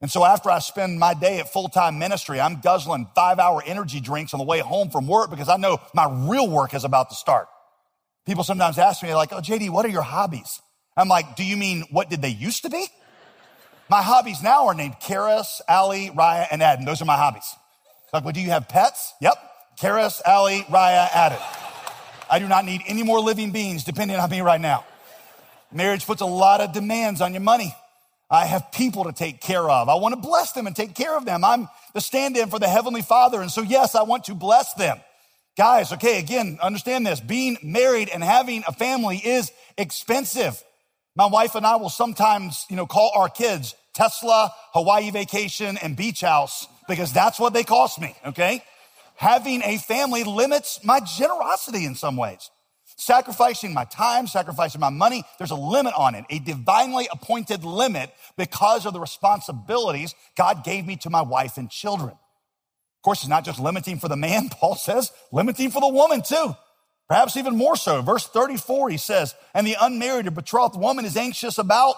And 0.00 0.10
so 0.10 0.24
after 0.24 0.50
I 0.50 0.58
spend 0.58 0.98
my 0.98 1.14
day 1.14 1.38
at 1.38 1.52
full-time 1.52 1.98
ministry, 1.98 2.40
I'm 2.40 2.60
guzzling 2.60 3.08
five 3.14 3.38
hour 3.38 3.62
energy 3.64 4.00
drinks 4.00 4.34
on 4.34 4.38
the 4.38 4.44
way 4.44 4.58
home 4.58 4.90
from 4.90 5.06
work 5.06 5.30
because 5.30 5.48
I 5.48 5.56
know 5.56 5.78
my 5.94 6.08
real 6.28 6.50
work 6.50 6.74
is 6.74 6.84
about 6.84 7.08
to 7.10 7.16
start. 7.16 7.48
People 8.26 8.44
sometimes 8.44 8.78
ask 8.78 9.02
me 9.02 9.14
like, 9.14 9.32
Oh, 9.32 9.40
JD, 9.40 9.70
what 9.70 9.86
are 9.86 9.90
your 9.90 10.02
hobbies? 10.02 10.60
I'm 10.96 11.08
like, 11.08 11.36
do 11.36 11.44
you 11.44 11.56
mean 11.56 11.84
what 11.90 12.10
did 12.10 12.22
they 12.22 12.30
used 12.30 12.62
to 12.62 12.70
be? 12.70 12.86
My 13.88 14.02
hobbies 14.02 14.42
now 14.42 14.66
are 14.66 14.74
named 14.74 14.96
Karis, 15.00 15.60
Ali, 15.68 16.10
Raya, 16.10 16.46
and 16.50 16.62
Adam. 16.62 16.84
Those 16.84 17.00
are 17.02 17.04
my 17.04 17.16
hobbies. 17.16 17.54
Like, 18.12 18.24
well, 18.24 18.32
do 18.32 18.40
you 18.40 18.50
have 18.50 18.68
pets? 18.68 19.14
Yep. 19.20 19.34
Karis, 19.78 20.20
Ali, 20.26 20.62
Raya, 20.62 21.08
Adam. 21.12 21.38
I 22.30 22.38
do 22.38 22.48
not 22.48 22.64
need 22.64 22.82
any 22.86 23.02
more 23.02 23.20
living 23.20 23.50
beings 23.50 23.84
depending 23.84 24.18
on 24.18 24.30
me 24.30 24.40
right 24.40 24.60
now. 24.60 24.84
Marriage 25.72 26.06
puts 26.06 26.20
a 26.20 26.26
lot 26.26 26.60
of 26.60 26.72
demands 26.72 27.20
on 27.20 27.32
your 27.32 27.42
money. 27.42 27.74
I 28.30 28.46
have 28.46 28.72
people 28.72 29.04
to 29.04 29.12
take 29.12 29.40
care 29.40 29.68
of. 29.68 29.88
I 29.88 29.94
want 29.94 30.14
to 30.14 30.20
bless 30.20 30.52
them 30.52 30.66
and 30.66 30.74
take 30.74 30.94
care 30.94 31.16
of 31.16 31.24
them. 31.24 31.44
I'm 31.44 31.68
the 31.94 32.00
stand 32.00 32.36
in 32.36 32.50
for 32.50 32.58
the 32.58 32.68
Heavenly 32.68 33.02
Father. 33.02 33.40
And 33.40 33.50
so, 33.50 33.62
yes, 33.62 33.94
I 33.94 34.02
want 34.02 34.24
to 34.24 34.34
bless 34.34 34.74
them. 34.74 35.00
Guys, 35.56 35.92
okay, 35.92 36.18
again, 36.18 36.58
understand 36.60 37.06
this. 37.06 37.20
Being 37.20 37.56
married 37.62 38.08
and 38.08 38.22
having 38.22 38.64
a 38.66 38.72
family 38.72 39.16
is 39.16 39.52
expensive. 39.78 40.62
My 41.14 41.26
wife 41.26 41.54
and 41.54 41.64
I 41.64 41.76
will 41.76 41.88
sometimes, 41.88 42.66
you 42.68 42.76
know, 42.76 42.86
call 42.86 43.12
our 43.14 43.28
kids 43.28 43.74
Tesla, 43.94 44.52
Hawaii 44.74 45.10
vacation, 45.10 45.78
and 45.78 45.96
beach 45.96 46.20
house 46.20 46.66
because 46.88 47.12
that's 47.12 47.40
what 47.40 47.54
they 47.54 47.64
cost 47.64 48.00
me, 48.00 48.14
okay? 48.26 48.62
Having 49.16 49.62
a 49.62 49.78
family 49.78 50.24
limits 50.24 50.84
my 50.84 51.00
generosity 51.00 51.84
in 51.84 51.94
some 51.94 52.16
ways. 52.16 52.50
Sacrificing 52.98 53.74
my 53.74 53.84
time, 53.84 54.26
sacrificing 54.26 54.80
my 54.80 54.90
money, 54.90 55.24
there's 55.38 55.50
a 55.50 55.56
limit 55.56 55.92
on 55.96 56.14
it, 56.14 56.24
a 56.30 56.38
divinely 56.38 57.08
appointed 57.12 57.64
limit 57.64 58.10
because 58.38 58.86
of 58.86 58.92
the 58.92 59.00
responsibilities 59.00 60.14
God 60.36 60.64
gave 60.64 60.86
me 60.86 60.96
to 60.98 61.10
my 61.10 61.22
wife 61.22 61.58
and 61.58 61.70
children. 61.70 62.12
Of 62.12 63.02
course, 63.02 63.20
it's 63.20 63.28
not 63.28 63.44
just 63.44 63.60
limiting 63.60 63.98
for 63.98 64.08
the 64.08 64.16
man, 64.16 64.48
Paul 64.50 64.76
says, 64.76 65.12
limiting 65.32 65.70
for 65.70 65.80
the 65.80 65.88
woman 65.88 66.22
too. 66.22 66.54
Perhaps 67.08 67.36
even 67.36 67.56
more 67.56 67.76
so. 67.76 68.02
Verse 68.02 68.26
34, 68.26 68.90
he 68.90 68.96
says, 68.96 69.34
and 69.54 69.66
the 69.66 69.76
unmarried 69.80 70.26
or 70.26 70.32
betrothed 70.32 70.76
woman 70.76 71.04
is 71.04 71.16
anxious 71.16 71.58
about 71.58 71.94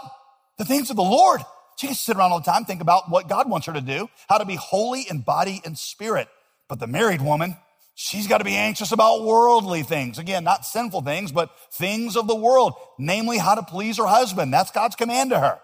the 0.58 0.64
things 0.64 0.90
of 0.90 0.96
the 0.96 1.02
Lord. 1.02 1.40
She 1.78 1.86
can 1.86 1.96
sit 1.96 2.16
around 2.16 2.32
all 2.32 2.40
the 2.40 2.50
time, 2.50 2.64
think 2.64 2.82
about 2.82 3.08
what 3.08 3.28
God 3.28 3.48
wants 3.48 3.66
her 3.68 3.72
to 3.72 3.80
do, 3.80 4.10
how 4.28 4.38
to 4.38 4.44
be 4.44 4.56
holy 4.56 5.06
in 5.08 5.20
body 5.20 5.62
and 5.64 5.78
spirit. 5.78 6.28
But 6.68 6.78
the 6.78 6.86
married 6.86 7.22
woman, 7.22 7.56
She's 8.00 8.28
got 8.28 8.38
to 8.38 8.44
be 8.44 8.54
anxious 8.54 8.92
about 8.92 9.24
worldly 9.24 9.82
things. 9.82 10.20
Again, 10.20 10.44
not 10.44 10.64
sinful 10.64 11.02
things, 11.02 11.32
but 11.32 11.50
things 11.72 12.16
of 12.16 12.28
the 12.28 12.36
world, 12.36 12.74
namely 12.96 13.38
how 13.38 13.56
to 13.56 13.62
please 13.64 13.98
her 13.98 14.06
husband. 14.06 14.54
That's 14.54 14.70
God's 14.70 14.94
command 14.94 15.30
to 15.30 15.40
her. 15.40 15.58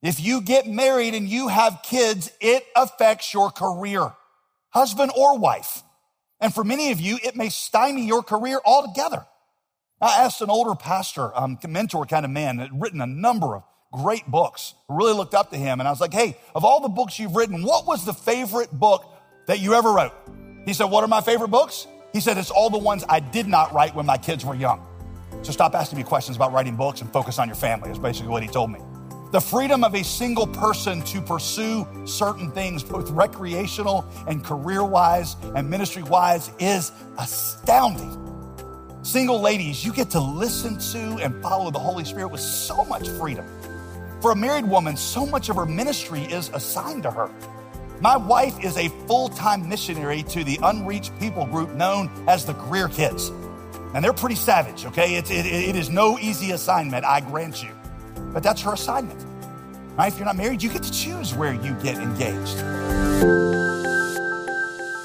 If 0.00 0.18
you 0.18 0.40
get 0.40 0.66
married 0.66 1.14
and 1.14 1.28
you 1.28 1.48
have 1.48 1.82
kids, 1.82 2.32
it 2.40 2.64
affects 2.74 3.34
your 3.34 3.50
career, 3.50 4.14
husband 4.70 5.12
or 5.14 5.38
wife. 5.38 5.82
And 6.40 6.54
for 6.54 6.64
many 6.64 6.90
of 6.90 7.02
you, 7.02 7.18
it 7.22 7.36
may 7.36 7.50
stymie 7.50 8.06
your 8.06 8.22
career 8.22 8.58
altogether. 8.64 9.26
I 10.00 10.22
asked 10.24 10.40
an 10.40 10.48
older 10.48 10.74
pastor, 10.74 11.36
um, 11.38 11.58
mentor 11.68 12.06
kind 12.06 12.24
of 12.24 12.30
man 12.30 12.56
that 12.56 12.70
had 12.70 12.80
written 12.80 13.02
a 13.02 13.06
number 13.06 13.56
of 13.56 13.62
great 13.92 14.26
books, 14.26 14.72
really 14.88 15.12
looked 15.12 15.34
up 15.34 15.50
to 15.50 15.58
him. 15.58 15.80
And 15.80 15.86
I 15.86 15.90
was 15.90 16.00
like, 16.00 16.14
Hey, 16.14 16.38
of 16.54 16.64
all 16.64 16.80
the 16.80 16.88
books 16.88 17.18
you've 17.18 17.36
written, 17.36 17.62
what 17.62 17.86
was 17.86 18.06
the 18.06 18.14
favorite 18.14 18.72
book 18.72 19.04
that 19.52 19.60
you 19.60 19.74
ever 19.74 19.92
wrote? 19.92 20.12
He 20.64 20.72
said, 20.72 20.86
What 20.86 21.04
are 21.04 21.08
my 21.08 21.20
favorite 21.20 21.48
books? 21.48 21.86
He 22.14 22.20
said, 22.20 22.38
It's 22.38 22.50
all 22.50 22.70
the 22.70 22.78
ones 22.78 23.04
I 23.06 23.20
did 23.20 23.46
not 23.46 23.74
write 23.74 23.94
when 23.94 24.06
my 24.06 24.16
kids 24.16 24.46
were 24.46 24.54
young. 24.54 24.82
So 25.42 25.52
stop 25.52 25.74
asking 25.74 25.98
me 25.98 26.04
questions 26.04 26.36
about 26.36 26.52
writing 26.52 26.74
books 26.74 27.02
and 27.02 27.12
focus 27.12 27.38
on 27.38 27.48
your 27.48 27.54
family, 27.54 27.90
is 27.90 27.98
basically 27.98 28.30
what 28.30 28.42
he 28.42 28.48
told 28.48 28.70
me. 28.70 28.80
The 29.30 29.40
freedom 29.40 29.84
of 29.84 29.94
a 29.94 30.04
single 30.04 30.46
person 30.46 31.02
to 31.02 31.20
pursue 31.20 31.86
certain 32.06 32.50
things, 32.52 32.82
both 32.82 33.10
recreational 33.10 34.06
and 34.26 34.42
career 34.42 34.84
wise 34.84 35.36
and 35.54 35.68
ministry 35.68 36.02
wise, 36.02 36.50
is 36.58 36.90
astounding. 37.18 38.18
Single 39.02 39.40
ladies, 39.40 39.84
you 39.84 39.92
get 39.92 40.08
to 40.10 40.20
listen 40.20 40.78
to 40.78 41.22
and 41.22 41.42
follow 41.42 41.70
the 41.70 41.78
Holy 41.78 42.06
Spirit 42.06 42.28
with 42.28 42.40
so 42.40 42.84
much 42.84 43.06
freedom. 43.10 43.46
For 44.22 44.30
a 44.30 44.36
married 44.36 44.66
woman, 44.66 44.96
so 44.96 45.26
much 45.26 45.50
of 45.50 45.56
her 45.56 45.66
ministry 45.66 46.22
is 46.22 46.48
assigned 46.54 47.02
to 47.02 47.10
her. 47.10 47.30
My 48.02 48.16
wife 48.16 48.64
is 48.64 48.76
a 48.78 48.88
full 49.06 49.28
time 49.28 49.68
missionary 49.68 50.24
to 50.24 50.42
the 50.42 50.58
unreached 50.64 51.16
people 51.20 51.46
group 51.46 51.70
known 51.74 52.10
as 52.26 52.44
the 52.44 52.52
Greear 52.54 52.92
Kids. 52.92 53.28
And 53.94 54.04
they're 54.04 54.12
pretty 54.12 54.34
savage, 54.34 54.84
okay? 54.86 55.14
It, 55.14 55.30
it 55.30 55.76
is 55.76 55.88
no 55.88 56.18
easy 56.18 56.50
assignment, 56.50 57.04
I 57.04 57.20
grant 57.20 57.62
you. 57.62 57.70
But 58.32 58.42
that's 58.42 58.60
her 58.62 58.72
assignment. 58.72 59.24
Right? 59.96 60.12
If 60.12 60.18
you're 60.18 60.26
not 60.26 60.34
married, 60.34 60.64
you 60.64 60.68
get 60.68 60.82
to 60.82 60.90
choose 60.90 61.32
where 61.32 61.54
you 61.54 61.74
get 61.74 61.98
engaged. 61.98 62.56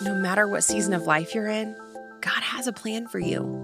No 0.02 0.16
matter 0.16 0.48
what 0.48 0.64
season 0.64 0.96
of 0.96 1.04
life 1.04 1.36
you're 1.36 1.50
in, 1.50 1.76
God 2.22 2.42
has 2.42 2.66
a 2.66 2.74
plan 2.74 3.08
for 3.08 3.20
you. 3.20 3.64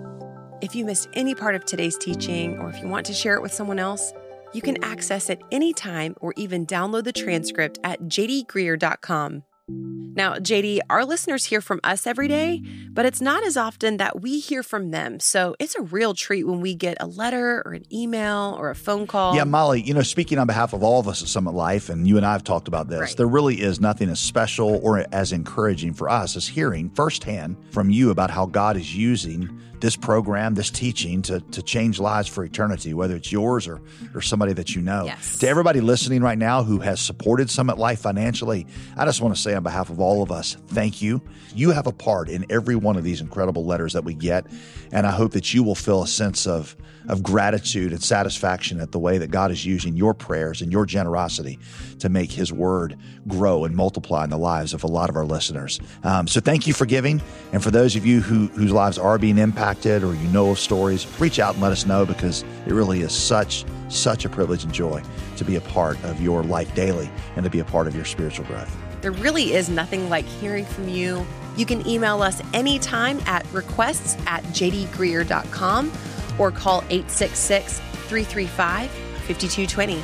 If 0.62 0.76
you 0.76 0.86
missed 0.86 1.10
any 1.14 1.34
part 1.34 1.56
of 1.56 1.66
today's 1.66 1.98
teaching, 1.98 2.60
or 2.60 2.70
if 2.70 2.80
you 2.80 2.88
want 2.88 3.08
to 3.08 3.14
share 3.14 3.34
it 3.34 3.42
with 3.42 3.52
someone 3.52 3.80
else, 3.80 4.14
you 4.54 4.62
can 4.62 4.84
access 4.84 5.30
it 5.30 5.42
anytime 5.52 6.16
or 6.22 6.34
even 6.38 6.66
download 6.66 7.04
the 7.04 7.14
transcript 7.14 7.80
at 7.84 8.02
jdgreear.com. 8.04 9.44
Now, 9.70 10.36
JD, 10.36 10.82
our 10.90 11.06
listeners 11.06 11.46
hear 11.46 11.62
from 11.62 11.80
us 11.84 12.06
every 12.06 12.28
day, 12.28 12.62
but 12.90 13.06
it's 13.06 13.22
not 13.22 13.44
as 13.44 13.56
often 13.56 13.98
that 13.98 14.22
we 14.22 14.40
hear 14.40 14.62
from 14.62 14.92
them. 14.92 15.22
So 15.22 15.56
it's 15.58 15.74
a 15.76 15.82
real 15.82 16.14
treat 16.14 16.44
when 16.44 16.60
we 16.60 16.76
get 16.76 16.98
a 17.00 17.08
letter 17.08 17.64
or 17.66 17.74
an 17.74 17.86
email 17.92 18.56
or 18.60 18.70
a 18.70 18.76
phone 18.76 19.08
call. 19.08 19.36
Yeah, 19.36 19.46
Molly, 19.46 19.82
you 19.82 19.94
know, 19.94 20.02
speaking 20.02 20.38
on 20.38 20.48
behalf 20.48 20.74
of 20.74 20.84
all 20.84 21.00
of 21.00 21.08
us 21.08 21.22
at 21.22 21.30
Summit 21.30 21.54
Life, 21.54 21.90
and 21.90 22.06
you 22.06 22.18
and 22.18 22.26
I 22.26 22.34
have 22.34 22.44
talked 22.44 22.68
about 22.68 22.90
this, 22.90 23.00
right. 23.00 23.18
there 23.18 23.28
really 23.28 23.62
is 23.62 23.80
nothing 23.80 24.10
as 24.10 24.20
special 24.20 24.82
or 24.84 25.06
as 25.14 25.32
encouraging 25.32 25.94
for 25.94 26.10
us 26.10 26.36
as 26.36 26.46
hearing 26.46 26.90
firsthand 26.90 27.56
from 27.72 27.90
you 27.90 28.12
about 28.12 28.30
how 28.30 28.46
God 28.46 28.76
is 28.76 28.96
using 28.96 29.50
this 29.84 29.98
program, 29.98 30.54
this 30.54 30.70
teaching 30.72 31.22
to, 31.22 31.42
to 31.42 31.62
change 31.62 32.00
lives 32.00 32.30
for 32.30 32.46
eternity, 32.46 32.94
whether 32.94 33.18
it's 33.18 33.34
yours 33.34 33.68
or, 33.68 33.82
or 34.16 34.22
somebody 34.22 34.54
that 34.54 34.74
you 34.74 34.82
know. 34.82 35.04
Yes. 35.04 35.40
To 35.40 35.48
everybody 35.50 35.82
listening 35.82 36.22
right 36.22 36.38
now 36.38 36.64
who 36.64 36.80
has 36.80 37.02
supported 37.02 37.50
Summit 37.50 37.78
Life 37.78 38.00
financially, 38.00 38.66
I 38.96 39.04
just 39.04 39.20
want 39.20 39.36
to 39.36 39.42
say 39.42 39.53
on 39.54 39.64
behalf 39.64 39.90
of 39.90 40.00
all 40.00 40.24
of 40.24 40.32
us, 40.32 40.58
thank 40.68 41.02
you. 41.02 41.22
You 41.56 41.72
have 41.72 41.88
a 41.88 41.92
part 41.92 42.30
in 42.30 42.46
every 42.50 42.76
one 42.76 42.98
of 42.98 43.04
these 43.04 43.22
incredible 43.22 43.66
letters 43.66 43.94
that 43.94 44.04
we 44.04 44.14
get. 44.14 44.46
And 44.92 45.06
I 45.06 45.12
hope 45.12 45.32
that 45.34 45.54
you 45.54 45.64
will 45.64 45.76
feel 45.76 46.04
a 46.04 46.08
sense 46.08 46.48
of 46.48 46.76
of 47.10 47.22
gratitude 47.22 47.92
and 47.92 48.02
satisfaction 48.02 48.80
at 48.80 48.92
the 48.92 49.00
way 49.00 49.18
that 49.18 49.32
God 49.32 49.52
is 49.52 49.66
using 49.66 49.96
your 49.96 50.14
prayers 50.14 50.62
and 50.62 50.72
your 50.72 50.86
generosity 50.86 51.60
to 52.00 52.10
make 52.10 52.32
His 52.32 52.54
word 52.54 52.98
grow 53.28 53.66
and 53.66 53.76
multiply 53.76 54.24
in 54.24 54.30
the 54.30 54.38
lives 54.38 54.74
of 54.74 54.84
a 54.84 54.88
lot 54.88 55.10
of 55.10 55.16
our 55.16 55.26
listeners. 55.26 55.80
Um, 56.04 56.28
so 56.28 56.40
thank 56.40 56.68
you 56.68 56.74
for 56.74 56.86
giving. 56.86 57.22
And 57.52 57.64
for 57.64 57.72
those 57.72 57.96
of 57.96 58.06
you 58.06 58.22
who, 58.22 58.48
whose 58.48 58.72
lives 58.72 58.98
are 58.98 59.18
being 59.18 59.38
impacted 59.38 60.04
or 60.04 60.14
you 60.16 60.28
know 60.30 60.52
of 60.52 60.60
stories, 60.60 61.06
reach 61.20 61.40
out 61.40 61.54
and 61.54 61.64
let 61.64 61.72
us 61.72 61.86
know 61.86 62.06
because 62.06 62.44
it 62.66 62.74
really 62.74 63.02
is 63.02 63.12
such, 63.12 63.66
such 63.90 64.26
a 64.26 64.30
privilege 64.30 64.64
and 64.64 64.74
joy 64.74 65.02
to 65.38 65.46
be 65.46 65.56
a 65.56 65.62
part 65.62 66.02
of 66.04 66.22
your 66.22 66.44
life 66.44 66.74
daily 66.76 67.10
and 67.36 67.44
to 67.44 67.50
be 67.50 67.60
a 67.60 67.66
part 67.66 67.88
of 67.88 67.96
your 67.96 68.06
spiritual 68.06 68.46
growth. 68.46 68.93
There 69.04 69.12
really 69.12 69.52
is 69.52 69.68
nothing 69.68 70.10
like 70.10 70.24
hearing 70.24 70.64
from 70.64 70.88
you. 70.88 71.26
You 71.58 71.66
can 71.66 71.86
email 71.86 72.22
us 72.22 72.42
anytime 72.54 73.20
at 73.26 73.46
requests 73.52 74.18
at 74.26 74.44
jdgreear.com 74.46 75.92
or 76.40 76.52
call 76.52 76.78
866 76.90 77.80
335 77.80 78.90
5220. 78.90 80.02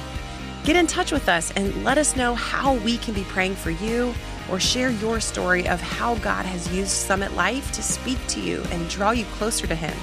Get 0.65 0.75
in 0.75 0.85
touch 0.85 1.13
with 1.13 1.29
us 1.29 1.51
and 1.51 1.85
let 1.85 1.97
us 1.97 2.17
know 2.17 2.35
how 2.35 2.73
we 2.75 2.97
can 2.97 3.13
be 3.13 3.23
praying 3.23 3.55
for 3.55 3.71
you 3.71 4.13
or 4.51 4.59
share 4.59 4.89
your 4.89 5.21
story 5.21 5.65
of 5.65 5.79
how 5.79 6.15
God 6.15 6.45
has 6.45 6.69
used 6.75 6.91
Summit 6.91 7.33
Life 7.35 7.71
to 7.71 7.81
speak 7.81 8.17
to 8.27 8.41
you 8.41 8.61
and 8.69 8.89
draw 8.89 9.11
you 9.11 9.23
closer 9.25 9.65
to 9.65 9.75
Him. 9.75 9.97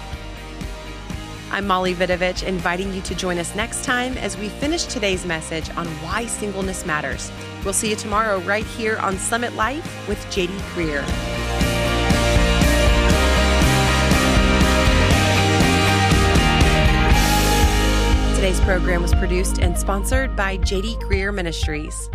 I'm 1.50 1.66
Molly 1.66 1.94
Vidovich, 1.94 2.44
inviting 2.44 2.94
you 2.94 3.02
to 3.02 3.14
join 3.14 3.36
us 3.36 3.54
next 3.54 3.84
time 3.84 4.16
as 4.16 4.38
we 4.38 4.48
finish 4.48 4.84
today's 4.84 5.26
message 5.26 5.68
on 5.76 5.86
why 5.86 6.24
singleness 6.24 6.86
matters. 6.86 7.30
We'll 7.66 7.72
see 7.72 7.90
you 7.90 7.96
tomorrow 7.96 8.38
right 8.42 8.64
here 8.64 8.96
on 8.98 9.18
Summit 9.18 9.54
Life 9.54 10.06
with 10.06 10.24
JD 10.26 10.56
Greear. 10.70 11.04
Today's 18.36 18.60
program 18.60 19.02
was 19.02 19.12
produced 19.14 19.58
and 19.58 19.76
sponsored 19.76 20.36
by 20.36 20.58
JD 20.58 21.00
Greear 21.02 21.34
Ministries. 21.34 22.08